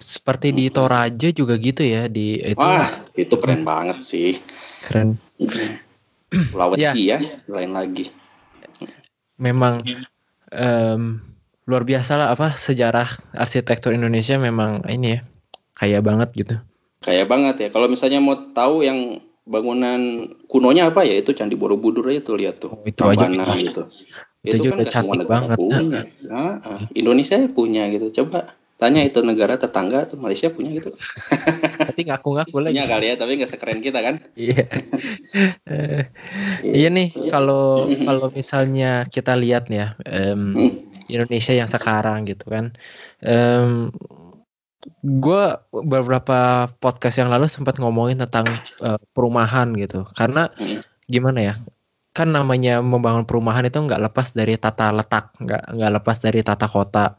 [0.00, 4.34] Seperti di Toraja juga gitu ya di itu Wah, itu keren banget sih.
[4.88, 5.20] keren.
[6.30, 8.08] Sulawesi ya, lain lagi.
[9.40, 9.80] memang
[10.52, 11.16] em,
[11.64, 15.20] luar biasa lah apa sejarah arsitektur Indonesia memang ini ya
[15.72, 16.56] kaya banget gitu.
[17.00, 17.68] Kayak banget ya.
[17.72, 19.16] Kalau misalnya mau tahu yang
[19.48, 22.76] bangunan kunonya apa ya itu Candi Borobudur aja tuh lihat tuh.
[22.76, 23.56] Oh, itu aja bisa.
[23.56, 23.82] gitu.
[24.44, 25.56] Itu juga semua cantik banget.
[25.56, 26.00] Punya.
[26.28, 28.12] Nah, ah, Indonesia punya gitu.
[28.20, 30.90] Coba tanya itu negara tetangga tuh Malaysia punya gitu.
[31.92, 32.80] Tapi ngaku-ngaku lagi.
[32.80, 34.24] Punya kali ya, tapi nggak sekeren kita kan.
[34.34, 34.64] Iya.
[36.64, 40.80] Iya nih kalau kalau misalnya kita lihat nih ya Hmm.
[41.06, 42.72] Indonesia yang sekarang gitu kan.
[43.20, 43.92] Em
[45.04, 48.48] gue beberapa podcast yang lalu sempat ngomongin tentang
[48.80, 50.08] eh, perumahan gitu.
[50.16, 50.80] Karena Hmm.
[51.04, 51.54] gimana ya?
[52.10, 56.66] Kan namanya membangun perumahan itu nggak lepas dari tata letak, nggak nggak lepas dari tata
[56.66, 57.14] kota.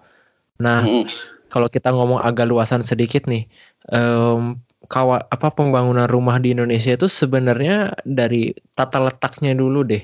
[0.59, 1.07] Nah, Mm-mm.
[1.51, 3.43] Kalau kita ngomong agak luasan sedikit nih,
[3.91, 4.55] em,
[4.87, 10.03] kawa apa pembangunan rumah di Indonesia itu sebenarnya dari tata letaknya dulu deh.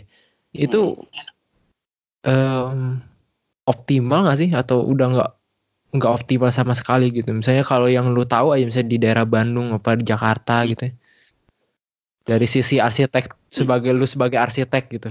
[0.51, 0.99] Itu
[2.27, 2.99] em,
[3.63, 5.31] optimal nggak sih atau udah nggak
[5.95, 7.31] nggak optimal sama sekali gitu.
[7.31, 10.93] Misalnya kalau yang lu tahu aja misalnya di daerah Bandung apa di Jakarta gitu ya.
[12.27, 15.09] Dari sisi arsitek sebagai lu sebagai arsitek gitu.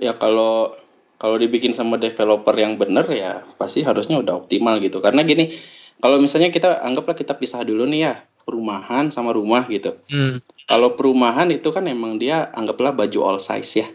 [0.00, 0.72] Ya kalau
[1.20, 5.04] kalau dibikin sama developer yang bener ya pasti harusnya udah optimal gitu.
[5.04, 5.52] Karena gini,
[6.00, 8.14] kalau misalnya kita anggaplah kita pisah dulu nih ya
[8.48, 10.00] perumahan sama rumah gitu.
[10.08, 10.40] Hmm.
[10.64, 13.88] Kalau perumahan itu kan emang dia anggaplah baju all size ya.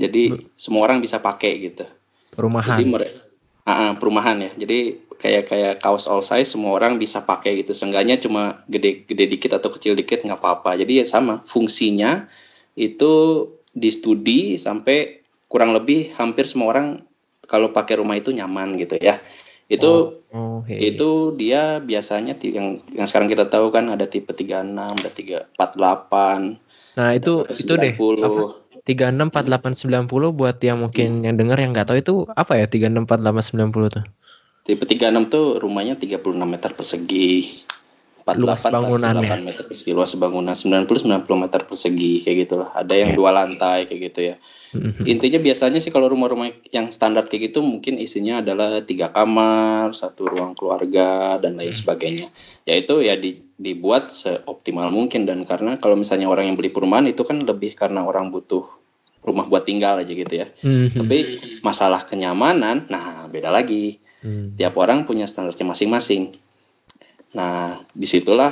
[0.00, 1.84] Jadi semua orang bisa pakai gitu.
[2.32, 2.80] Perumahan.
[2.80, 3.14] Jadi mere-
[3.64, 4.52] Ah, ah, perumahan ya.
[4.60, 7.72] Jadi kayak kayak kaos all size semua orang bisa pakai gitu.
[7.72, 10.76] Seenggaknya cuma gede-gede dikit atau kecil dikit nggak apa-apa.
[10.76, 12.28] Jadi ya sama fungsinya
[12.76, 13.12] itu
[13.72, 16.86] di studi sampai kurang lebih hampir semua orang
[17.44, 19.20] kalau pakai rumah itu nyaman gitu ya.
[19.68, 20.90] Itu Oh, iya.
[20.90, 26.58] itu dia biasanya yang yang sekarang kita tahu kan ada tipe 36, ada 348,
[26.98, 27.94] Nah, itu itu deh.
[27.94, 28.26] 90.
[28.26, 28.42] Apa?
[28.82, 34.04] 364890 buat yang mungkin yang dengar yang nggak tahu itu apa ya 364890 tuh?
[34.66, 37.62] Tipe 36 tuh rumahnya 36 meter persegi.
[38.24, 39.28] 48 Luas bangunannya.
[39.28, 42.70] 48 meter persegi luas bangunan 90 90 meter persegi kayak gitulah.
[42.72, 43.18] Ada yang Oke.
[43.20, 44.36] dua lantai kayak gitu ya.
[44.72, 45.04] Mhm.
[45.04, 50.24] Intinya biasanya sih kalau rumah-rumah yang standar kayak gitu mungkin isinya adalah tiga kamar, satu
[50.24, 52.32] ruang keluarga dan lain sebagainya.
[52.64, 57.28] Yaitu ya di- dibuat seoptimal mungkin dan karena kalau misalnya orang yang beli perumahan itu
[57.28, 58.64] kan lebih karena orang butuh
[59.20, 60.48] rumah buat tinggal aja gitu ya.
[60.64, 60.96] Mhm.
[60.96, 61.18] Tapi
[61.60, 64.00] masalah kenyamanan, nah beda lagi.
[64.24, 64.56] Hmm.
[64.56, 66.32] Tiap orang punya standarnya masing-masing.
[67.34, 68.50] Nah di situlah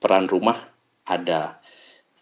[0.00, 0.56] peran rumah
[1.04, 1.58] ada.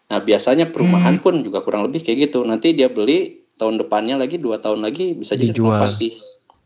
[0.09, 2.41] Nah biasanya perumahan pun juga kurang lebih kayak gitu.
[2.43, 5.83] Nanti dia beli tahun depannya lagi dua tahun lagi bisa jadi Dijual.
[5.85, 6.09] renovasi,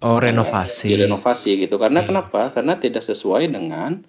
[0.06, 0.88] Oh renovasi.
[0.94, 1.76] direnovasi gitu.
[1.82, 2.54] Karena kenapa?
[2.54, 4.00] Karena tidak sesuai dengan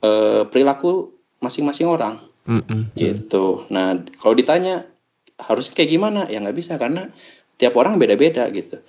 [0.00, 2.96] eh, perilaku masing-masing orang Mhm.
[2.96, 3.68] gitu.
[3.68, 4.88] Nah kalau ditanya
[5.36, 6.20] harusnya kayak gimana?
[6.28, 7.12] Ya nggak bisa karena
[7.56, 8.80] tiap orang beda-beda gitu.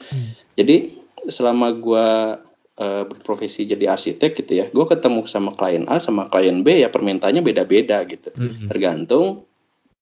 [0.55, 0.95] Jadi
[1.27, 2.39] selama gua
[2.81, 6.89] eh, berprofesi jadi arsitek gitu ya, gue ketemu sama klien A sama klien B ya
[6.89, 8.67] permintaannya beda-beda gitu Mhm.
[8.73, 9.45] tergantung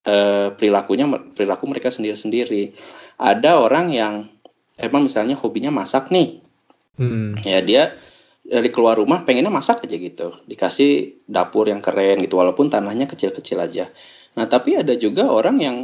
[0.08, 1.04] eh, perilakunya
[1.36, 2.72] perilaku mereka sendiri-sendiri.
[3.20, 4.32] Ada orang yang
[4.80, 6.40] emang misalnya hobinya masak nih,
[6.96, 7.44] Mhm.
[7.44, 7.84] ya dia
[8.48, 13.60] dari keluar rumah pengennya masak aja gitu, dikasih dapur yang keren gitu, walaupun tanahnya kecil-kecil
[13.60, 13.92] aja.
[14.40, 15.78] Nah tapi ada juga orang yang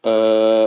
[0.00, 0.66] eh,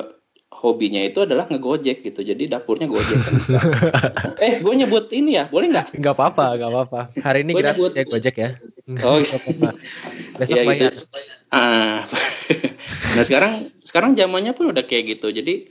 [0.61, 3.57] hobinya itu adalah ngegojek gitu, jadi dapurnya gojek kan bisa.
[4.45, 5.97] eh gue nyebut ini ya, boleh nggak?
[5.97, 7.01] Nggak apa-apa, nggak apa-apa.
[7.17, 8.49] Hari ini gratis nyebut- ya Gojek ya.
[9.01, 9.69] Oh, apa-apa.
[10.37, 11.01] Besok Iya, gitu.
[11.49, 12.05] Ah,
[13.17, 15.33] nah sekarang sekarang zamannya pun udah kayak gitu.
[15.33, 15.67] Jadi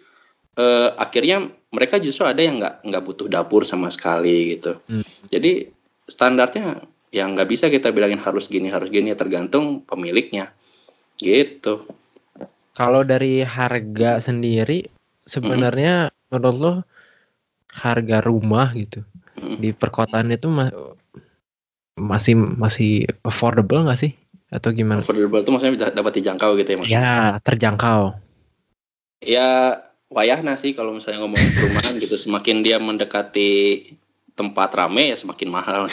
[0.59, 4.79] eh, akhirnya mereka justru ada yang nggak nggak butuh dapur sama sekali gitu.
[4.90, 5.07] Hmm.
[5.31, 5.70] Jadi
[6.11, 6.83] standarnya
[7.14, 10.50] yang nggak bisa kita bilangin harus gini harus gini tergantung pemiliknya
[11.18, 11.87] gitu.
[12.80, 14.88] Kalau dari harga sendiri
[15.28, 16.72] sebenarnya menurut lo
[17.76, 19.04] harga rumah gitu
[19.36, 19.56] Mm.
[19.60, 20.72] di perkotaan itu ma-
[21.96, 24.12] masih masih affordable nggak sih
[24.48, 25.04] atau gimana?
[25.04, 27.00] Affordable itu maksudnya dapat dijangkau gitu ya maksudnya.
[27.00, 27.12] Ya
[27.44, 28.02] terjangkau.
[29.20, 29.48] Ya
[30.08, 33.84] wayahna sih kalau misalnya ngomong perumahan gitu semakin dia mendekati
[34.32, 35.84] tempat rame ya semakin mahal.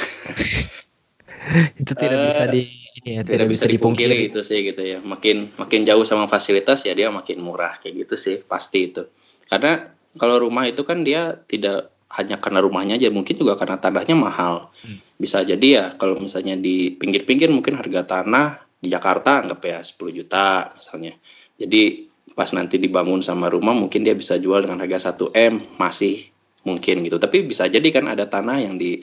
[1.79, 2.63] Itu tidak Eh, bisa di
[2.97, 4.33] ini ya, tidak, bisa dipungkiri.
[4.33, 4.99] itu sih gitu ya.
[4.99, 9.05] Makin makin jauh sama fasilitas ya dia makin murah kayak gitu sih pasti itu.
[9.45, 14.15] Karena kalau rumah itu kan dia tidak hanya karena rumahnya aja mungkin juga karena tanahnya
[14.17, 14.73] mahal.
[14.81, 14.97] Hmm.
[15.17, 20.17] bisa jadi ya kalau misalnya di pinggir-pinggir mungkin harga tanah di Jakarta anggap ya 10
[20.17, 21.13] juta misalnya.
[21.57, 22.05] Jadi
[22.37, 26.29] pas nanti dibangun sama rumah mungkin dia bisa jual dengan harga 1 m masih
[26.65, 27.17] mungkin gitu.
[27.17, 29.01] Tapi bisa jadi kan ada tanah yang di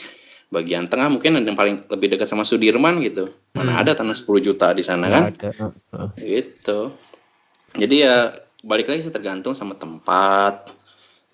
[0.54, 3.82] bagian tengah mungkin yang paling lebih dekat sama Sudirman gitu mana Hmm.
[3.82, 5.50] ada tanah 10 juta di sana kan ada.
[6.14, 6.78] Gitu
[7.74, 8.16] jadi ya
[8.62, 10.70] balik lagi sih tergantung sama tempat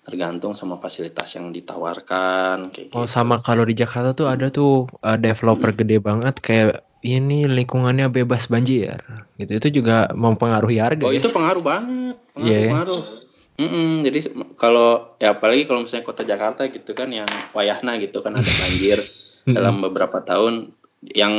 [0.01, 3.13] tergantung sama fasilitas yang ditawarkan kayak Oh gitu.
[3.13, 8.49] sama kalau di Jakarta tuh ada tuh uh, developer gede banget kayak ini lingkungannya bebas
[8.49, 8.97] banjir
[9.37, 11.21] gitu itu juga mempengaruhi harga oh ya.
[11.21, 12.67] itu pengaruh banget pengaruh Iya.
[12.67, 13.03] pengaruh
[13.61, 14.19] Mm-mm, jadi
[14.57, 18.97] kalau ya apalagi kalau misalnya kota Jakarta gitu kan yang wayahna gitu kan ada banjir
[19.55, 21.33] dalam beberapa tahun yang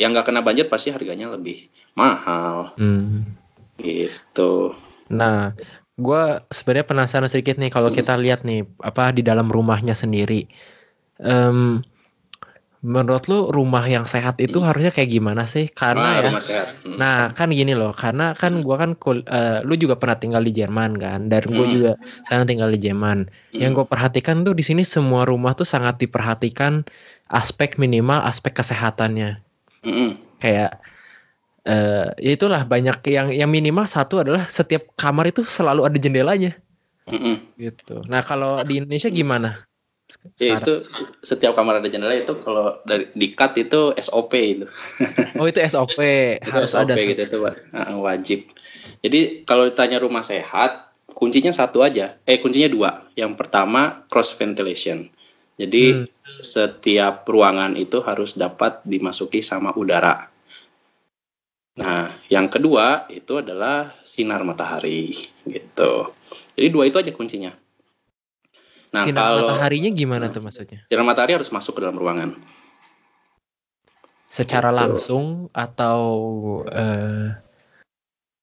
[0.00, 3.28] yang nggak kena banjir pasti harganya lebih mahal Hmm.
[3.76, 4.72] gitu
[5.06, 5.54] Nah,
[5.94, 10.50] gue sebenarnya penasaran sedikit nih kalau kita lihat nih apa di dalam rumahnya sendiri.
[11.22, 11.80] Em,
[12.86, 15.66] menurut lu rumah yang sehat itu harusnya kayak gimana sih?
[15.80, 16.96] Karena Ah, ya, rumah sehat Hmm.
[17.02, 20.52] nah kan gini loh, karena kan gua kan kul- eh, lu juga pernah tinggal di
[20.54, 21.74] Jerman kan, dan gue Hmm.
[21.76, 21.92] juga
[22.24, 23.18] sekarang tinggal di Jerman.
[23.58, 23.78] Yang Hmm.
[23.82, 26.86] gue perhatikan tuh di sini semua rumah tuh sangat diperhatikan
[27.26, 29.42] aspek minimal aspek kesehatannya.
[29.82, 30.10] Mm-mm.
[30.38, 30.78] Kayak
[31.66, 36.54] eh ya itulah banyak yang yang minimal satu adalah setiap kamar itu selalu ada jendelanya
[37.10, 37.34] Mm-mm.
[37.58, 38.06] gitu.
[38.06, 39.65] Nah kalau di Indonesia gimana?
[40.36, 40.84] Ya itu
[41.24, 44.66] setiap kamar ada jendela itu kalau dari di cut itu SOP itu.
[45.40, 45.98] Oh itu SOP
[46.46, 46.94] Itu harus SOP ada.
[46.94, 47.38] gitu itu.
[47.72, 48.46] Ah, wajib.
[49.02, 52.20] Jadi kalau ditanya rumah sehat, kuncinya satu aja.
[52.28, 52.90] Eh kuncinya dua.
[53.18, 55.08] Yang pertama cross ventilation.
[55.56, 56.06] Jadi Hmm.
[56.26, 60.28] setiap ruangan itu harus dapat dimasuki sama udara.
[61.76, 65.12] Nah, yang kedua itu adalah sinar matahari
[65.44, 66.12] gitu.
[66.56, 67.52] Jadi dua itu aja kuncinya.
[68.96, 70.80] Nah, Sinar kalau mataharinya gimana tuh maksudnya?
[70.88, 72.32] sinar matahari harus masuk ke dalam ruangan.
[74.26, 74.78] Secara Gitu.
[74.80, 76.00] langsung atau
[76.68, 77.36] eh,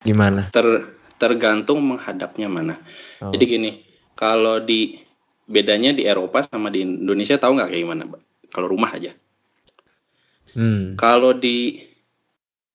[0.00, 0.46] gimana?
[0.54, 0.66] Ter
[1.18, 2.78] tergantung menghadapnya mana.
[3.18, 3.34] Oh.
[3.34, 3.70] Jadi gini,
[4.14, 4.98] kalau di
[5.44, 8.02] bedanya di Eropa sama di Indonesia tahu nggak kayak gimana?
[8.48, 9.10] Kalau rumah aja.
[10.54, 10.94] Hmm.
[10.94, 11.82] Kalau di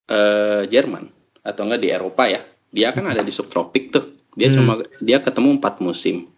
[0.06, 1.08] eh, Jerman
[1.40, 4.56] atau enggak di Eropa ya, dia kan ada di subtropik tuh Dia Hmm.
[4.62, 6.30] cuma dia ketemu empat musim.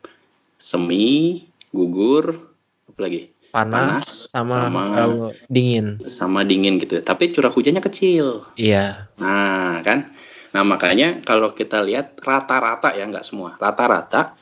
[0.62, 1.41] Semi,
[1.74, 2.38] gugur,
[2.86, 3.34] apa lagi?
[3.50, 5.86] Panas, Panas, sama, sama- eh, dingin.
[6.06, 7.02] Sama dingin gitu.
[7.02, 8.45] Tapi curah hujannya kecil.
[8.56, 9.10] Iya.
[9.17, 10.13] Nah, kan?
[10.54, 13.58] Nah, makanya kalau kita lihat rata-rata ya, nggak semua.
[13.58, 14.38] Rata-rata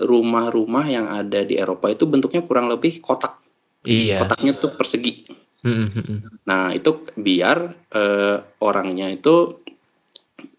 [0.00, 3.36] rumah-rumah yang ada di Eropa itu bentuknya kurang lebih kotak.
[3.84, 4.24] Iya.
[4.24, 5.28] Kotaknya tuh persegi.
[5.62, 6.18] Mm, mm, mm.
[6.48, 9.60] Nah, itu biar eh, orangnya itu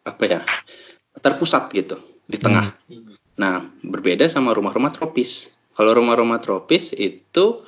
[0.05, 0.41] apa ya?
[1.19, 2.71] terpusat gitu di tengah.
[3.39, 5.55] Nah, berbeda sama rumah-rumah tropis.
[5.71, 7.63] Kalau rumah-rumah tropis itu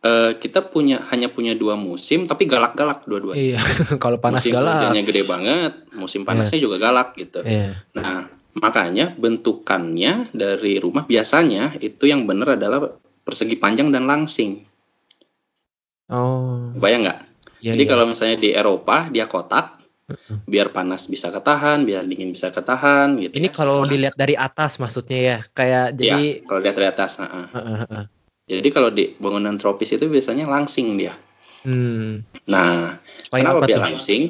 [0.00, 3.56] eh, kita punya hanya punya dua musim tapi galak-galak dua-duanya.
[3.56, 3.60] Iya.
[4.04, 4.72] Kalau panas musim galak.
[4.80, 7.44] hujannya gede banget, musim panasnya juga galak gitu.
[7.44, 7.76] Iya.
[7.92, 14.64] Nah, makanya bentukannya dari rumah biasanya itu yang benar adalah persegi panjang dan langsing.
[16.08, 16.72] Oh.
[16.76, 17.20] Bayang nggak?
[17.62, 17.90] Iya, Jadi iya.
[17.94, 19.81] kalau misalnya di Eropa dia kotak,
[20.44, 23.34] biar panas bisa ketahan, biar dingin bisa ketahan gitu.
[23.34, 23.52] ini ya.
[23.52, 27.10] kalau dilihat dari atas maksudnya ya, kayak Ya, jadi kalau lihat dari atas.
[27.16, 28.04] nah, heeh.
[28.42, 31.14] Jadi kalau di bangunan tropis itu biasanya langsing dia.
[31.62, 32.26] Hmm.
[32.44, 33.84] Nah, Supaya kenapa apa dia tuh?
[33.86, 34.22] langsing?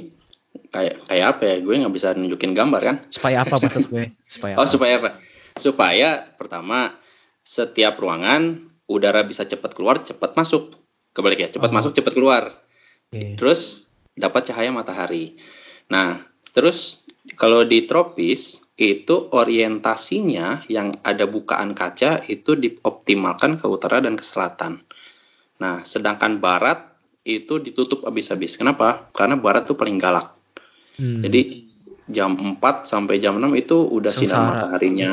[0.69, 1.57] Kayak kayak apa ya?
[1.59, 2.97] Gue nggak bisa nunjukin gambar kan?
[3.09, 4.13] Supaya apa maksud gue?
[4.23, 4.69] Supaya Oh apa?
[4.69, 5.11] supaya apa?
[5.53, 6.93] Supaya pertama
[7.41, 10.77] setiap ruangan udara bisa cepat keluar, cepat masuk.
[11.13, 11.75] Kebalik ya, cepat Oh.
[11.75, 12.43] masuk, cepat keluar.
[13.09, 13.37] Oke.
[13.37, 15.37] Terus dapat cahaya matahari.
[15.91, 17.03] Nah, terus
[17.35, 24.25] kalau di tropis itu orientasinya yang ada bukaan kaca itu dioptimalkan ke utara dan ke
[24.25, 24.83] selatan.
[25.63, 26.83] Nah, sedangkan barat
[27.23, 28.59] itu ditutup habis-habis.
[28.59, 29.07] Kenapa?
[29.15, 30.35] Karena barat tuh paling galak.
[30.99, 31.23] Hmm.
[31.23, 31.71] Jadi
[32.11, 34.49] jam 4 sampai jam 6 itu udah sinar Sengsara.
[34.51, 35.13] mataharinya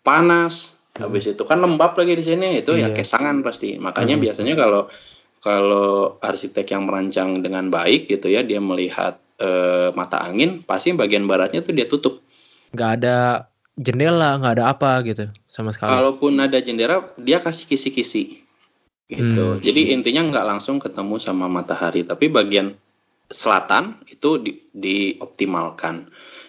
[0.00, 0.80] panas.
[0.96, 2.96] Habis itu kan lembab lagi di sini itu ya Iya.
[2.96, 3.76] kesangan pasti.
[3.76, 4.24] Makanya Hmm.
[4.24, 4.82] biasanya kalau
[5.40, 11.24] kalau arsitek yang merancang dengan baik gitu ya dia melihat eh, mata angin pasti bagian
[11.24, 12.20] baratnya tuh dia tutup.
[12.70, 15.90] nggak ada jendela, nggak ada apa gitu sama sekali.
[15.90, 18.44] Kalaupun ada jendela dia kasih kisi-kisi
[19.10, 19.58] gitu.
[19.58, 19.60] Hmm.
[19.64, 22.76] Jadi intinya nggak langsung ketemu sama matahari tapi bagian
[23.30, 26.06] selatan itu di, dioptimalkan.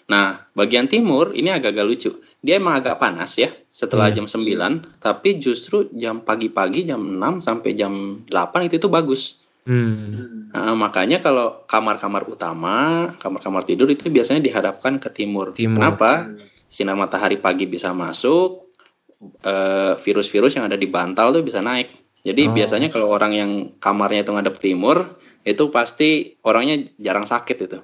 [0.10, 2.12] Nah, bagian timur ini agak-agak lucu.
[2.42, 4.20] Dia emang agak panas ya setelah Iya.
[4.20, 9.46] jam 9, tapi justru jam pagi-pagi jam 6 sampai jam 8 itu tuh bagus.
[9.62, 10.50] Hmm.
[10.52, 15.54] Nah, makanya kalau kamar-kamar utama, kamar-kamar tidur itu biasanya dihadapkan ke timur.
[15.54, 15.78] Timur.
[15.80, 16.34] Kenapa?
[16.66, 18.74] Sinar matahari pagi bisa masuk,
[19.46, 21.94] eh, virus-virus yang ada di bantal tuh bisa naik.
[22.22, 22.54] Jadi Oh.
[22.54, 27.80] biasanya kalau orang yang kamarnya itu ngadep timur, itu pasti orangnya jarang sakit itu.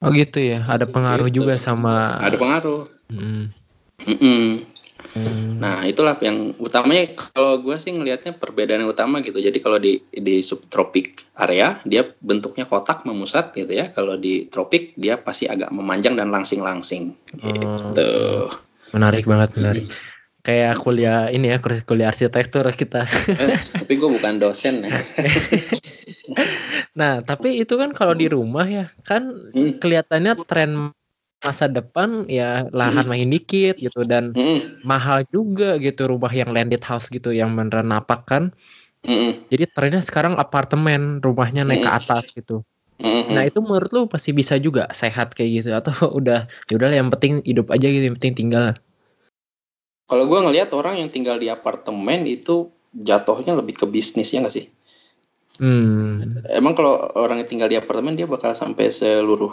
[0.00, 1.44] Oh gitu ya, ada pengaruh Gitu.
[1.44, 2.08] juga sama.
[2.24, 2.88] Ada pengaruh.
[3.12, 3.52] Hmm.
[4.00, 4.69] Mm-mm.
[5.10, 5.58] Hmm.
[5.58, 9.42] Nah itulah yang utamanya kalau gue sih ngelihatnya perbedaan yang utama gitu.
[9.42, 13.90] Jadi kalau di di subtropik area dia bentuknya kotak memusat gitu ya.
[13.90, 17.14] Kalau di tropik dia pasti agak memanjang dan langsing-langsing.
[17.34, 18.10] Gitu.
[18.94, 19.86] Menarik banget, menarik.
[20.40, 23.04] Kayak kuliah ini ya, kuliah arsitektur kita.
[23.28, 24.96] Eh, tapi gue bukan dosen ya.
[26.90, 29.78] Nah, tapi itu kan kalau di rumah ya, kan Hmm.
[29.78, 30.90] kelihatannya tren
[31.40, 36.84] masa depan ya lahan makin dikit gitu dan Mm-mm, mahal juga gitu rumah yang landed
[36.84, 38.52] house gitu yang beneran napak kan.
[39.04, 42.62] mm-mm, Jadi trennya sekarang apartemen, rumahnya naik ke atas gitu.
[43.30, 47.08] Nah, itu menurut lu pasti bisa juga sehat kayak gitu atau udah ya udah yang
[47.10, 48.76] penting hidup aja gitu, yang penting tinggal.
[50.10, 54.54] Kalau gue ngelihat orang yang tinggal di apartemen itu jatuhnya lebih ke bisnis ya nggak
[54.58, 54.66] sih?
[55.60, 56.40] Hmm.
[56.48, 59.52] Emang kalau orang yang tinggal di apartemen dia bakal sampai seluruh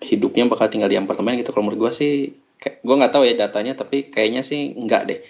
[0.00, 1.52] hidupnya bakal tinggal di apartemen gitu.
[1.52, 2.12] Kalau menurut gue sih,
[2.60, 5.20] gue nggak tahu ya datanya, tapi kayaknya sih enggak deh.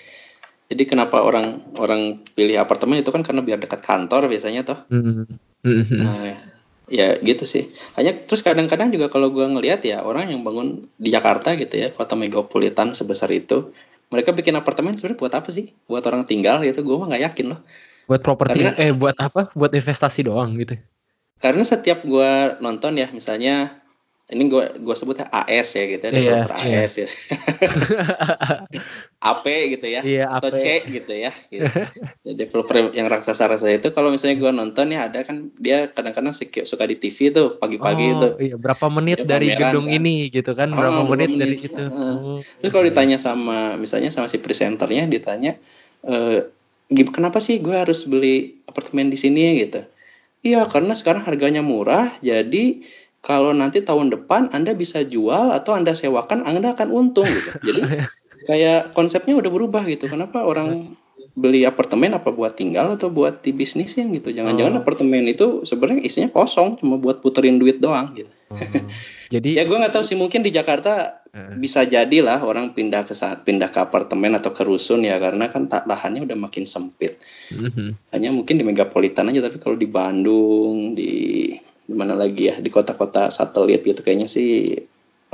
[0.71, 4.79] Jadi kenapa orang orang pilih apartemen itu kan karena biar dekat kantor biasanya toh.
[4.87, 5.27] Hmm.
[5.67, 5.99] hmm.
[5.99, 6.39] Nah,
[6.87, 7.67] ya gitu sih.
[7.99, 11.91] Hanya terus kadang-kadang juga kalau gue ngelihat ya orang yang bangun di Jakarta gitu ya
[11.91, 13.75] kota megapolitan sebesar itu,
[14.15, 15.75] mereka bikin apartemen sebenarnya buat apa sih?
[15.91, 16.87] Buat orang tinggal gitu?
[16.87, 17.61] Gue mah nggak yakin loh.
[18.07, 19.51] Buat properti eh buat apa?
[19.59, 20.79] Buat investasi doang gitu.
[21.41, 23.80] Karena setiap gue nonton ya misalnya
[24.31, 26.79] ini gue gua sebutnya AS ya gitu ya, Iya, developer iya.
[26.81, 27.09] AS ya.
[29.21, 29.45] AP
[29.77, 30.01] gitu ya.
[30.01, 30.59] Iya, Atau apa?
[30.59, 31.31] C gitu ya.
[31.51, 31.67] Gitu.
[32.33, 36.97] Developer yang raksasa-raksasa itu kalau misalnya gue nonton ya ada kan dia kadang-kadang suka di
[36.97, 38.27] TV tuh pagi-pagi itu.
[38.31, 39.97] Oh, iya, berapa menit dari pameran, gedung kan?
[39.99, 40.69] ini gitu kan?
[40.73, 41.41] Oh, Berapa berapa menit menit.
[41.41, 41.83] dari itu?
[41.91, 42.39] Oh.
[42.41, 45.53] Terus kalau ditanya sama misalnya sama si presenternya ditanya
[46.89, 49.85] "Gim- kenapa sih gue harus beli apartemen di sini gitu?
[50.41, 52.81] Iya karena sekarang harganya murah jadi
[53.21, 57.51] kalau nanti tahun depan Anda bisa jual atau Anda sewakan Anda akan untung gitu.
[57.69, 57.81] Jadi
[58.49, 60.09] kayak konsepnya udah berubah gitu.
[60.09, 60.97] Kenapa orang
[61.37, 64.33] beli apartemen apa buat tinggal atau buat di bisnisin gitu?
[64.33, 64.35] Oh.
[64.35, 68.33] Jangan-jangan apartemen itu sebenarnya isinya kosong cuma buat puterin duit doang gitu.
[68.49, 68.59] Oh.
[69.31, 71.55] Jadi Ya gue nggak tahu sih mungkin di Jakarta uh.
[71.61, 75.69] bisa jadilah orang pindah ke saat pindah ke apartemen atau ke rusun ya karena kan
[75.69, 77.21] tak lahannya udah makin sempit.
[77.53, 77.93] Uh-huh.
[78.17, 81.53] Hanya mungkin di megapolitan aja tapi kalau di Bandung di
[81.93, 84.79] mana lagi ya di kota-kota satelit gitu kayaknya sih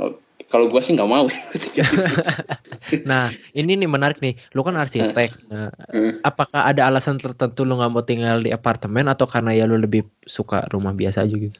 [0.01, 0.17] oh,
[0.47, 1.27] kalau gue sih nggak mau.
[3.09, 5.51] nah ini nih menarik nih, lu kan arsitek.
[5.51, 6.23] Nah, hmm.
[6.23, 10.07] apakah ada alasan tertentu lu nggak mau tinggal di apartemen atau karena ya lu lebih
[10.23, 11.59] suka rumah biasa aja gitu?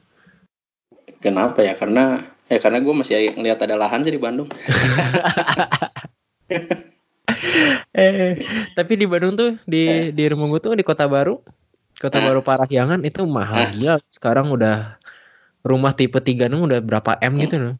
[1.20, 1.76] Kenapa ya?
[1.76, 4.48] Karena ya karena gue masih ngeliat ada lahan sih di Bandung.
[7.92, 8.40] eh,
[8.72, 10.16] tapi di Bandung tuh di eh.
[10.16, 11.44] di rumah gue tuh di Kota Baru,
[11.98, 12.22] Kota.
[12.22, 13.70] Baru Parahyangan itu mahal eh.
[13.74, 13.94] gila.
[14.08, 14.98] Sekarang udah
[15.66, 17.74] rumah tipe tiga nih udah berapa m gitu loh.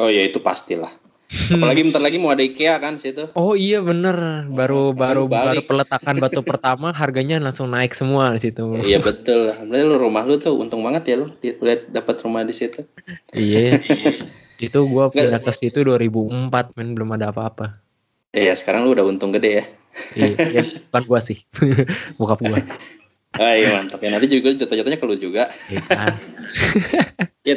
[0.00, 0.88] Oh ya itu pastilah.
[1.54, 3.30] Apalagi bentar lagi mau ada IKEA kan situ.
[3.38, 8.74] Oh iya bener, baru baru baru peletakan batu pertama harganya langsung naik semua di situ.
[8.82, 9.54] Iya betul.
[9.54, 12.82] Berarti lu rumah lu tuh untung banget ya lu lihat dapat rumah di situ.
[13.30, 13.78] iya.
[14.60, 17.80] itu gua pindah ke situ 2004 men belum ada apa-apa.
[18.30, 19.64] Iya, sekarang lu udah untung gede ya.
[20.14, 21.42] iya, iya, bukan gua sih.
[22.20, 22.60] Bokap gua.
[23.38, 25.46] Ah, iya mantap ya nanti juga jatuh-jatuhnya ke lu juga.
[25.70, 25.80] Iya.
[25.86, 26.14] Kan?
[27.48, 27.54] ya,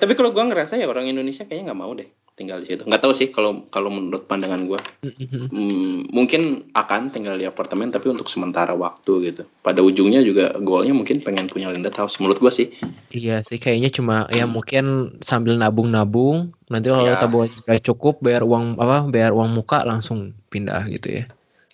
[0.00, 2.82] tapi kalau gua ngerasa ya orang Indonesia kayaknya nggak mau deh tinggal di situ.
[2.88, 4.80] Nggak tahu sih kalau kalau menurut pandangan gua.
[5.04, 9.42] Hmm, mungkin akan tinggal di apartemen tapi untuk sementara waktu gitu.
[9.60, 12.72] Pada ujungnya juga goalnya mungkin pengen punya landed house menurut gua sih.
[13.14, 17.20] Iya sih kayaknya cuma ya mungkin sambil nabung-nabung nanti kalau ya.
[17.20, 17.52] tabungan
[17.84, 21.24] cukup bayar uang apa bayar uang muka langsung pindah gitu ya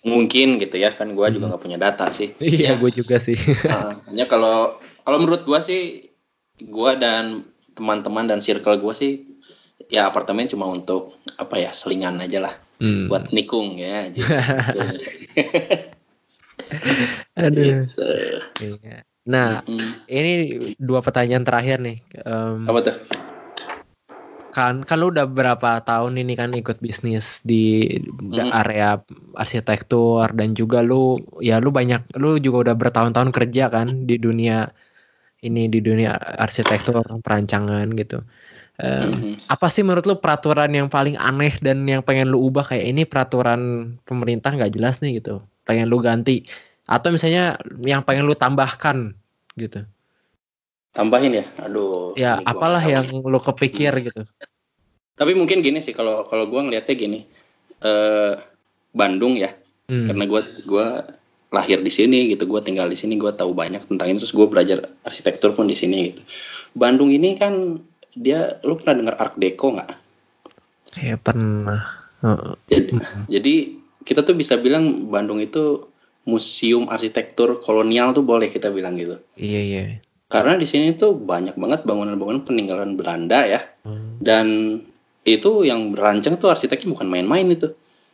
[0.01, 2.81] mungkin gitu ya kan gue juga nggak punya data sih iya ya.
[2.81, 3.37] gue juga sih
[3.69, 6.09] nah, hanya kalau kalau menurut gue sih
[6.57, 7.45] gue dan
[7.77, 9.13] teman-teman dan circle gue sih
[9.93, 13.11] ya apartemen cuma untuk apa ya selingan aja lah hmm.
[13.11, 14.25] buat nikung ya gitu.
[17.37, 18.09] aduh gitu.
[19.27, 20.09] nah hmm.
[20.09, 20.31] ini
[20.81, 22.95] dua pertanyaan terakhir nih um, apa tuh
[24.51, 28.51] kan kan lu udah berapa tahun ini kan ikut bisnis di hmm.
[28.51, 28.99] area
[29.39, 34.67] arsitektur dan juga lu ya lu banyak lu juga udah bertahun-tahun kerja kan di dunia
[35.41, 38.21] ini di dunia arsitektur perancangan gitu.
[38.81, 39.33] Um, mm-hmm.
[39.51, 43.05] Apa sih menurut lu peraturan yang paling aneh dan yang pengen lu ubah kayak ini
[43.05, 46.45] peraturan pemerintah nggak jelas nih gitu, pengen lu ganti
[46.89, 49.13] atau misalnya yang pengen lu tambahkan
[49.53, 49.85] gitu?
[50.91, 52.13] Tambahin ya, aduh.
[52.19, 54.27] Ya apalah yang lu kepikir gitu.
[55.15, 57.19] Tapi mungkin gini sih kalau kalau gue ngelihatnya gini,
[57.83, 58.35] uh,
[58.91, 59.55] Bandung ya,
[59.87, 60.05] hmm.
[60.11, 60.87] karena gue gua
[61.51, 64.47] lahir di sini gitu gue tinggal di sini gue tahu banyak tentang ini terus gue
[64.47, 66.23] belajar arsitektur pun di sini gitu
[66.71, 67.75] Bandung ini kan
[68.15, 69.91] dia lu pernah dengar Art Deco nggak?
[70.99, 72.11] Ya pernah.
[72.67, 72.91] Jadi,
[73.31, 73.55] jadi
[74.03, 75.87] kita tuh bisa bilang Bandung itu
[76.27, 79.17] museum arsitektur kolonial tuh boleh kita bilang gitu.
[79.39, 79.81] Iya iya.
[80.31, 83.59] Karena di sini tuh banyak banget bangunan-bangunan peninggalan Belanda ya.
[83.83, 84.15] Hmm.
[84.23, 84.79] Dan
[85.27, 87.67] itu yang berancang tuh arsiteknya bukan main-main itu.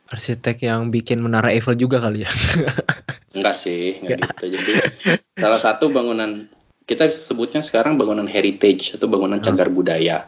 [0.10, 2.32] Arsitek yang bikin menara Eiffel juga kali ya?
[3.38, 4.58] Enggak sih, enggak gitu.
[4.58, 4.72] Jadi
[5.38, 6.50] salah satu bangunan
[6.90, 10.26] kita sebutnya sekarang bangunan heritage atau bangunan cagar budaya.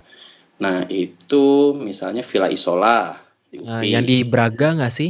[0.61, 3.17] Nah itu misalnya Villa Isola.
[3.49, 5.09] Di Nah, yang di Braga nggak sih?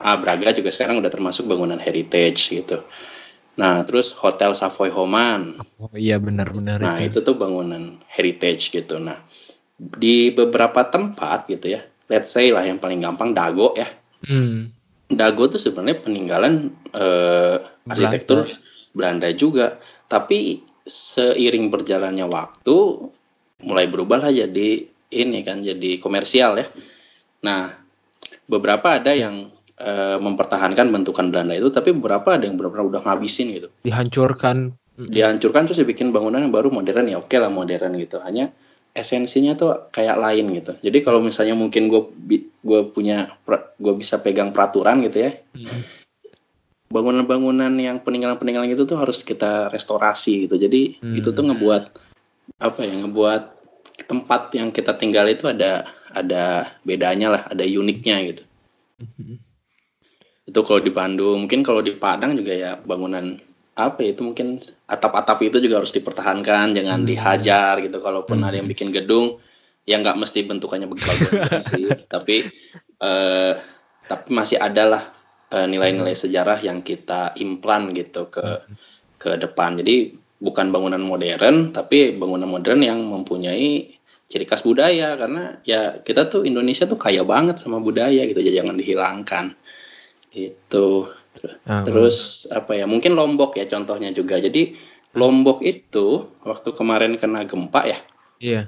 [0.00, 2.80] Ah Braga juga sekarang udah termasuk bangunan heritage gitu.
[3.54, 5.62] Nah terus Hotel Savoy Homan.
[5.78, 6.82] Oh iya benar-benar.
[6.82, 7.20] Nah itu.
[7.22, 8.98] itu tuh bangunan heritage gitu.
[8.98, 9.20] Nah
[9.78, 13.88] di beberapa tempat gitu ya let's say lah yang paling gampang Dago ya.
[14.24, 14.72] Hmm.
[15.08, 17.56] Dago tuh sebenarnya peninggalan uh,
[17.88, 18.96] arsitektur Belanda.
[18.96, 19.66] Belanda juga,
[20.08, 22.76] tapi seiring berjalannya waktu
[23.64, 26.66] mulai berubah lah jadi ini kan jadi komersial ya.
[27.44, 27.72] Nah,
[28.48, 33.50] beberapa ada yang uh, mempertahankan bentukan Belanda itu, tapi beberapa ada yang benar-benar udah ngabisin
[33.54, 33.68] gitu.
[33.82, 34.74] Dihancurkan.
[34.94, 38.22] Dihancurkan terus dibikin bangunan yang baru modern ya oke okay lah modern gitu.
[38.22, 38.54] Hanya
[38.94, 40.72] esensinya tuh kayak lain gitu.
[40.78, 42.02] Jadi kalau misalnya mungkin gue
[42.62, 43.34] gue punya
[43.74, 45.34] gue bisa pegang peraturan gitu ya.
[46.94, 50.54] Bangunan-bangunan yang peninggalan-peninggalan itu tuh harus kita restorasi gitu.
[50.54, 51.18] Jadi hmm.
[51.18, 51.84] itu tuh ngebuat
[52.62, 53.42] apa ya ngebuat
[54.06, 58.46] tempat yang kita tinggal itu ada ada bedanya lah, ada uniknya gitu.
[60.44, 60.50] Hmm.
[60.52, 63.40] Itu kalau di Bandung, mungkin kalau di Padang juga ya bangunan
[63.74, 67.10] apa ya itu mungkin atap-atap itu juga harus dipertahankan jangan hmm.
[67.10, 68.46] dihajar gitu kalaupun hmm.
[68.46, 69.42] ada yang bikin gedung
[69.82, 71.10] ya nggak mesti bentukannya begitu
[71.58, 72.46] sih tapi
[73.02, 73.52] eh,
[74.06, 75.02] tapi masih adalah
[75.50, 78.74] eh, nilai-nilai sejarah yang kita implan gitu ke hmm.
[79.18, 83.90] ke depan jadi bukan bangunan modern tapi bangunan modern yang mempunyai
[84.30, 88.78] ciri khas budaya karena ya kita tuh Indonesia tuh kaya banget sama budaya gitu jangan
[88.78, 89.50] dihilangkan
[90.34, 91.08] itu
[91.64, 92.88] Ah, Terus apa ya?
[92.88, 94.38] Mungkin Lombok ya contohnya juga.
[94.40, 94.76] Jadi
[95.14, 97.98] Lombok itu waktu kemarin kena gempa ya.
[98.42, 98.62] Iya.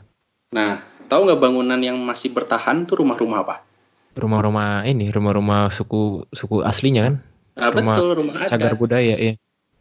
[0.55, 0.79] Nah,
[1.11, 3.57] tahu nggak bangunan yang masih bertahan tuh rumah-rumah apa?
[4.17, 7.15] Rumah-rumah ini, rumah-rumah suku suku aslinya kan?
[7.57, 8.51] Nah, Rumah betul rumah adat.
[8.53, 9.33] Cagar budaya ya.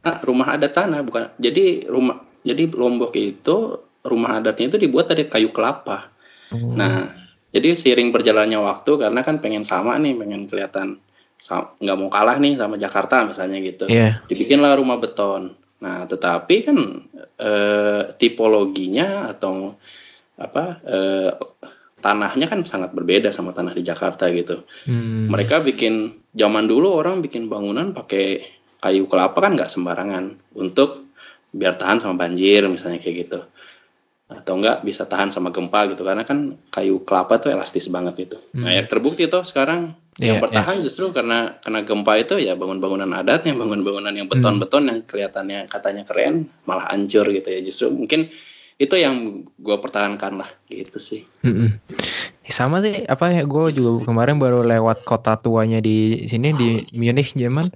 [0.06, 1.30] Ah, rumah adat sana bukan.
[1.38, 6.14] Jadi rumah jadi Lombok itu rumah adatnya itu dibuat dari kayu kelapa.
[6.54, 6.74] Oh.
[6.78, 7.14] Nah,
[7.50, 11.02] jadi seiring berjalannya waktu karena kan pengen sama nih, pengen kelihatan
[11.52, 13.86] nggak mau kalah nih sama Jakarta misalnya gitu.
[13.86, 14.26] Iya.
[14.26, 15.54] Dibikinlah rumah beton.
[15.82, 16.78] Nah, tetapi kan
[17.38, 19.78] eh, tipologinya atau
[20.36, 21.32] apa eh,
[22.02, 24.66] tanahnya kan sangat berbeda sama tanah di Jakarta gitu.
[24.90, 25.30] Hmm.
[25.30, 28.42] Mereka bikin zaman dulu orang bikin bangunan pakai
[28.82, 31.10] kayu kelapa kan nggak sembarangan untuk
[31.56, 33.40] biar tahan sama banjir misalnya kayak gitu
[34.26, 38.38] atau enggak bisa tahan sama gempa gitu karena kan kayu kelapa tuh elastis banget gitu.
[38.58, 38.78] Nah, Hmm.
[38.82, 43.52] yang terbukti tuh sekarang yang Iya, bertahan justru karena karena gempa itu ya bangun-bangunan adatnya,
[43.52, 47.60] bangun-bangunan yang beton-beton yang kelihatannya katanya keren malah hancur gitu ya.
[47.60, 48.32] Justru mungkin
[48.76, 51.28] itu yang gue pertahankan lah gitu sih.
[51.44, 51.80] Mm-mm.
[52.48, 57.36] Sama sih apa ya gue juga kemarin baru lewat kota tuanya di sini di Munich
[57.36, 57.68] Jerman.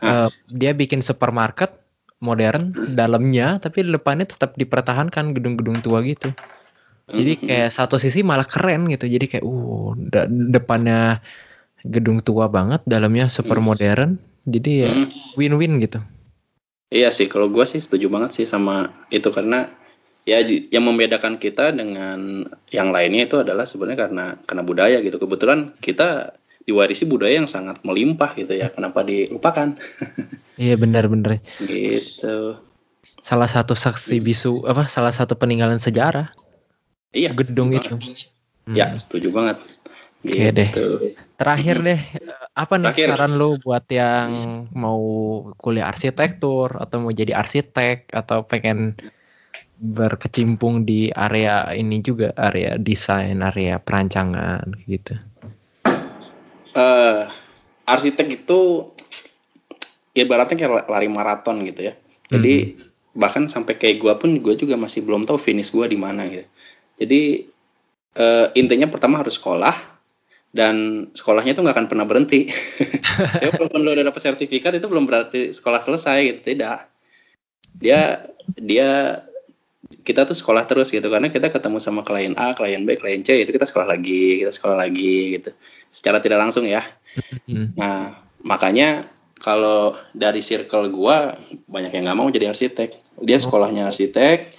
[0.00, 1.72] Eh, dia bikin supermarket
[2.20, 6.32] modern dalamnya tapi depannya tetap dipertahankan gedung-gedung tua gitu.
[7.06, 9.06] Jadi kayak satu sisi malah keren gitu.
[9.06, 9.94] Jadi kayak uh
[10.28, 11.20] depannya
[11.88, 13.66] gedung tua banget dalamnya super Hmm.
[13.66, 14.10] modern
[14.44, 15.06] jadi ya Mm.
[15.34, 16.00] win-win gitu
[16.86, 19.66] Iya sih, kalau gue sih setuju banget sih sama itu karena
[20.22, 25.18] ya yang membedakan kita dengan yang lainnya itu adalah sebenarnya karena karena budaya gitu.
[25.18, 26.30] Kebetulan kita
[26.62, 28.70] diwarisi budaya yang sangat melimpah gitu ya.
[28.70, 29.74] Kenapa dilupakan?
[30.62, 32.54] iya benar-benar Gitu.
[33.18, 36.30] salah satu saksi bisu apa salah satu peninggalan sejarah
[37.10, 37.34] Iya.
[37.34, 38.30] gedung itu banget.
[38.62, 38.74] Hmm.
[38.74, 39.58] Ya, setuju banget.
[40.26, 40.70] Oke deh.
[40.74, 41.14] Gitu.
[41.36, 41.88] Terakhir Mm-mm.
[41.92, 42.00] deh,
[42.56, 43.06] apa nih Terakhir.
[43.12, 44.28] saran lu buat yang
[44.72, 45.00] mau
[45.60, 48.96] kuliah arsitektur atau mau jadi arsitek atau pengen
[49.76, 55.12] berkecimpung di area ini juga, area desain, area perancangan gitu.
[56.76, 57.24] eh
[57.88, 58.60] arsitek itu
[60.16, 61.94] ya ibaratnya kayak lari maraton gitu ya.
[62.32, 62.76] Jadi
[63.16, 66.48] bahkan sampai kayak gua pun gue juga masih belum tahu finish gua di mana gitu.
[67.00, 67.48] Jadi
[68.16, 69.95] eh, intinya pertama harus sekolah
[70.56, 72.48] dan sekolahnya itu nggak akan pernah berhenti.
[73.44, 76.88] ya walaupun lo udah dapet sertifikat itu belum berarti sekolah selesai gitu tidak.
[77.76, 78.24] Dia
[78.56, 79.20] dia
[80.00, 83.44] kita tuh sekolah terus gitu karena kita ketemu sama klien A, klien B, klien C
[83.44, 85.52] itu kita sekolah lagi, kita sekolah lagi gitu.
[85.92, 86.80] Secara tidak langsung ya.
[87.44, 87.76] Hmm.
[87.76, 91.36] Nah, makanya kalau dari circle gua
[91.68, 93.20] banyak yang nggak mau jadi arsitek.
[93.20, 94.52] Dia sekolahnya arsitek,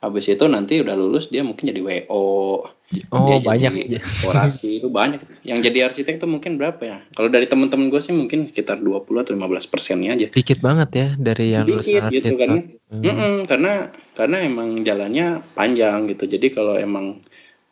[0.00, 2.64] habis itu nanti udah lulus dia mungkin jadi WO.
[3.08, 3.72] Oh dia banyak.
[3.88, 5.20] jadi orasi itu banyak.
[5.42, 6.98] Yang jadi arsitek tuh mungkin berapa ya?
[7.12, 10.26] Kalau dari teman-teman gue sih mungkin sekitar 20 atau 15 persennya aja.
[10.28, 12.36] Dikit banget ya dari yang Dikit gitu arsitek.
[12.36, 12.50] kan.
[12.88, 13.02] Hmm.
[13.02, 13.72] Mm-mm, karena
[14.12, 16.24] karena emang jalannya panjang gitu.
[16.26, 17.16] Jadi kalau emang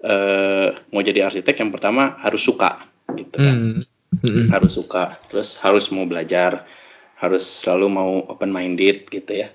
[0.00, 2.80] eh, mau jadi arsitek yang pertama harus suka
[3.12, 4.26] gitu kan Hmm.
[4.26, 4.48] Hmm.
[4.50, 6.66] harus suka terus harus mau belajar
[7.16, 9.48] harus selalu mau open minded gitu ya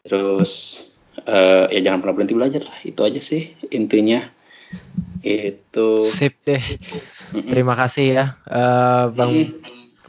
[0.00, 0.50] terus
[1.22, 4.22] eh, ya jangan pernah berhenti belajar lah itu aja sih intinya
[5.20, 6.60] itu Sip deh.
[7.30, 7.50] Mm-mm.
[7.52, 9.32] Terima kasih ya, eh, Bang.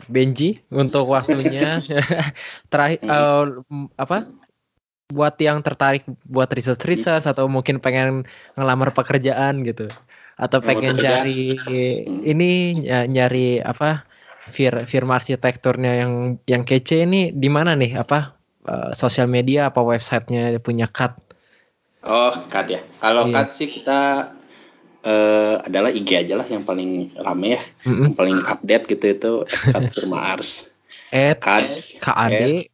[0.08, 1.84] Benji untuk waktunya.
[2.72, 3.00] Terakhir
[3.70, 4.26] m- apa?
[5.12, 8.24] Buat yang tertarik buat research atau mungkin pengen
[8.56, 9.92] ngelamar pekerjaan gitu,
[10.40, 11.52] atau pengen cari
[12.24, 14.08] ini ny- nyari apa?
[14.52, 16.12] Fir, firma arsitekturnya yang
[16.48, 18.00] yang kece ini di mana nih?
[18.00, 18.36] Apa
[18.68, 21.12] eh, sosial media apa websitenya punya cut?
[22.02, 23.34] oh kad ya kalau Iya.
[23.36, 24.32] kad sih kita
[25.06, 28.12] eh, adalah IG aja lah yang paling rame ya Mm-mm.
[28.12, 29.32] yang paling update gitu itu
[29.74, 30.74] kad firma ars
[31.12, 31.66] At kad
[32.00, 32.70] KAD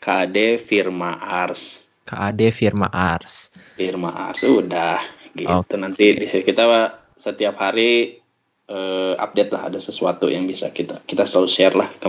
[0.00, 3.48] KAD firma ars KAD firma Ars.
[3.78, 5.00] firma ars udah
[5.32, 8.20] gitu nanti di kita setiap hari
[8.68, 12.08] eh, update lah ada sesuatu yang bisa kita kita selalu share lah ke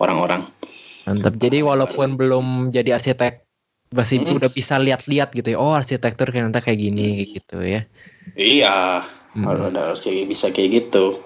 [0.00, 0.44] orang-orang
[1.06, 1.38] Mantap.
[1.38, 3.46] Jadi walaupun belum jadi arsitek
[3.94, 4.42] masih Mm.
[4.42, 5.58] udah bisa lihat-lihat gitu ya.
[5.62, 7.86] Oh, arsitektur ternyata kayak gini gitu ya.
[8.34, 9.44] Iya Hmm.
[9.68, 11.20] harus kayak bisa kayak gitu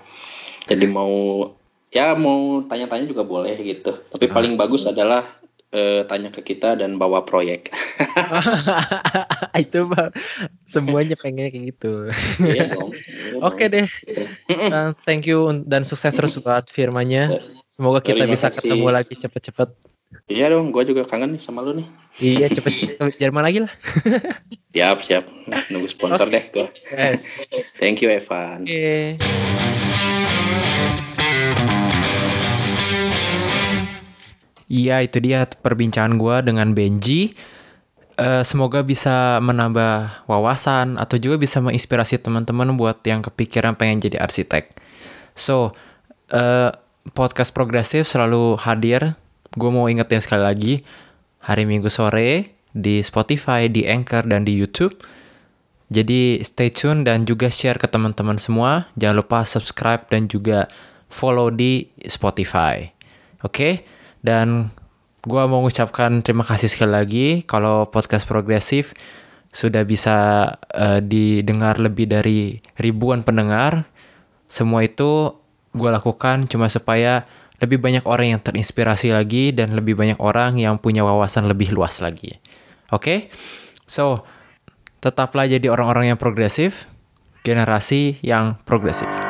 [0.66, 1.46] jadi mau
[1.88, 4.34] ya mau tanya-tanya juga boleh gitu tapi Ah.
[4.34, 5.22] paling bagus adalah
[5.70, 7.70] eh, tanya ke kita dan bawa proyek
[9.62, 10.10] Itu mah
[10.64, 12.10] semuanya pengennya kayak gitu.
[12.42, 12.90] iya dong
[13.30, 13.86] Iya Oke dong.
[13.86, 13.88] deh.
[14.50, 17.38] Uh, thank you dan sukses terus buat firmanya.
[17.66, 18.66] Semoga kita Terima bisa kasih.
[18.66, 19.68] ketemu lagi cepet-cepet.
[20.26, 21.88] Iya dong gue juga kangen nih sama lu nih
[22.18, 23.70] Iya, cepet-cepet ke Jerman lagi lah.
[24.74, 27.30] siap siap Nah, nunggu sponsor deh gue Yes.
[27.78, 29.14] thank you Evan Oke.
[34.70, 37.34] Iya itu dia perbincangan gue dengan Benji.
[38.20, 44.20] uh, semoga bisa menambah wawasan atau juga bisa menginspirasi teman-teman buat yang kepikiran pengen jadi
[44.20, 44.76] arsitek.
[45.32, 45.72] So,
[46.30, 46.70] uh,
[47.16, 49.16] podcast progresif selalu hadir.
[49.58, 50.74] Gue mau ingetin sekali lagi,
[51.42, 54.94] hari Minggu sore di Spotify, di Anchor, dan di YouTube.
[55.90, 58.86] Jadi stay tune dan juga share ke teman-teman semua.
[58.94, 60.70] Jangan lupa subscribe dan juga
[61.10, 62.94] follow di Spotify.
[63.42, 63.50] Oke?
[63.50, 63.74] Okay?
[64.22, 64.70] Dan
[65.26, 68.94] gue mau mengucapkan terima kasih sekali lagi kalau podcast progresif
[69.50, 70.46] sudah bisa
[70.78, 73.90] uh, didengar lebih dari ribuan pendengar.
[74.46, 75.34] Semua itu
[75.74, 77.26] gue lakukan cuma supaya
[77.60, 82.00] lebih banyak orang yang terinspirasi lagi dan lebih banyak orang yang punya wawasan lebih luas
[82.00, 82.40] lagi.
[82.90, 83.04] Oke?
[83.04, 83.18] Okay?
[83.84, 84.24] So,
[85.04, 86.88] tetaplah jadi orang-orang yang progresif,
[87.44, 89.29] generasi yang progresif.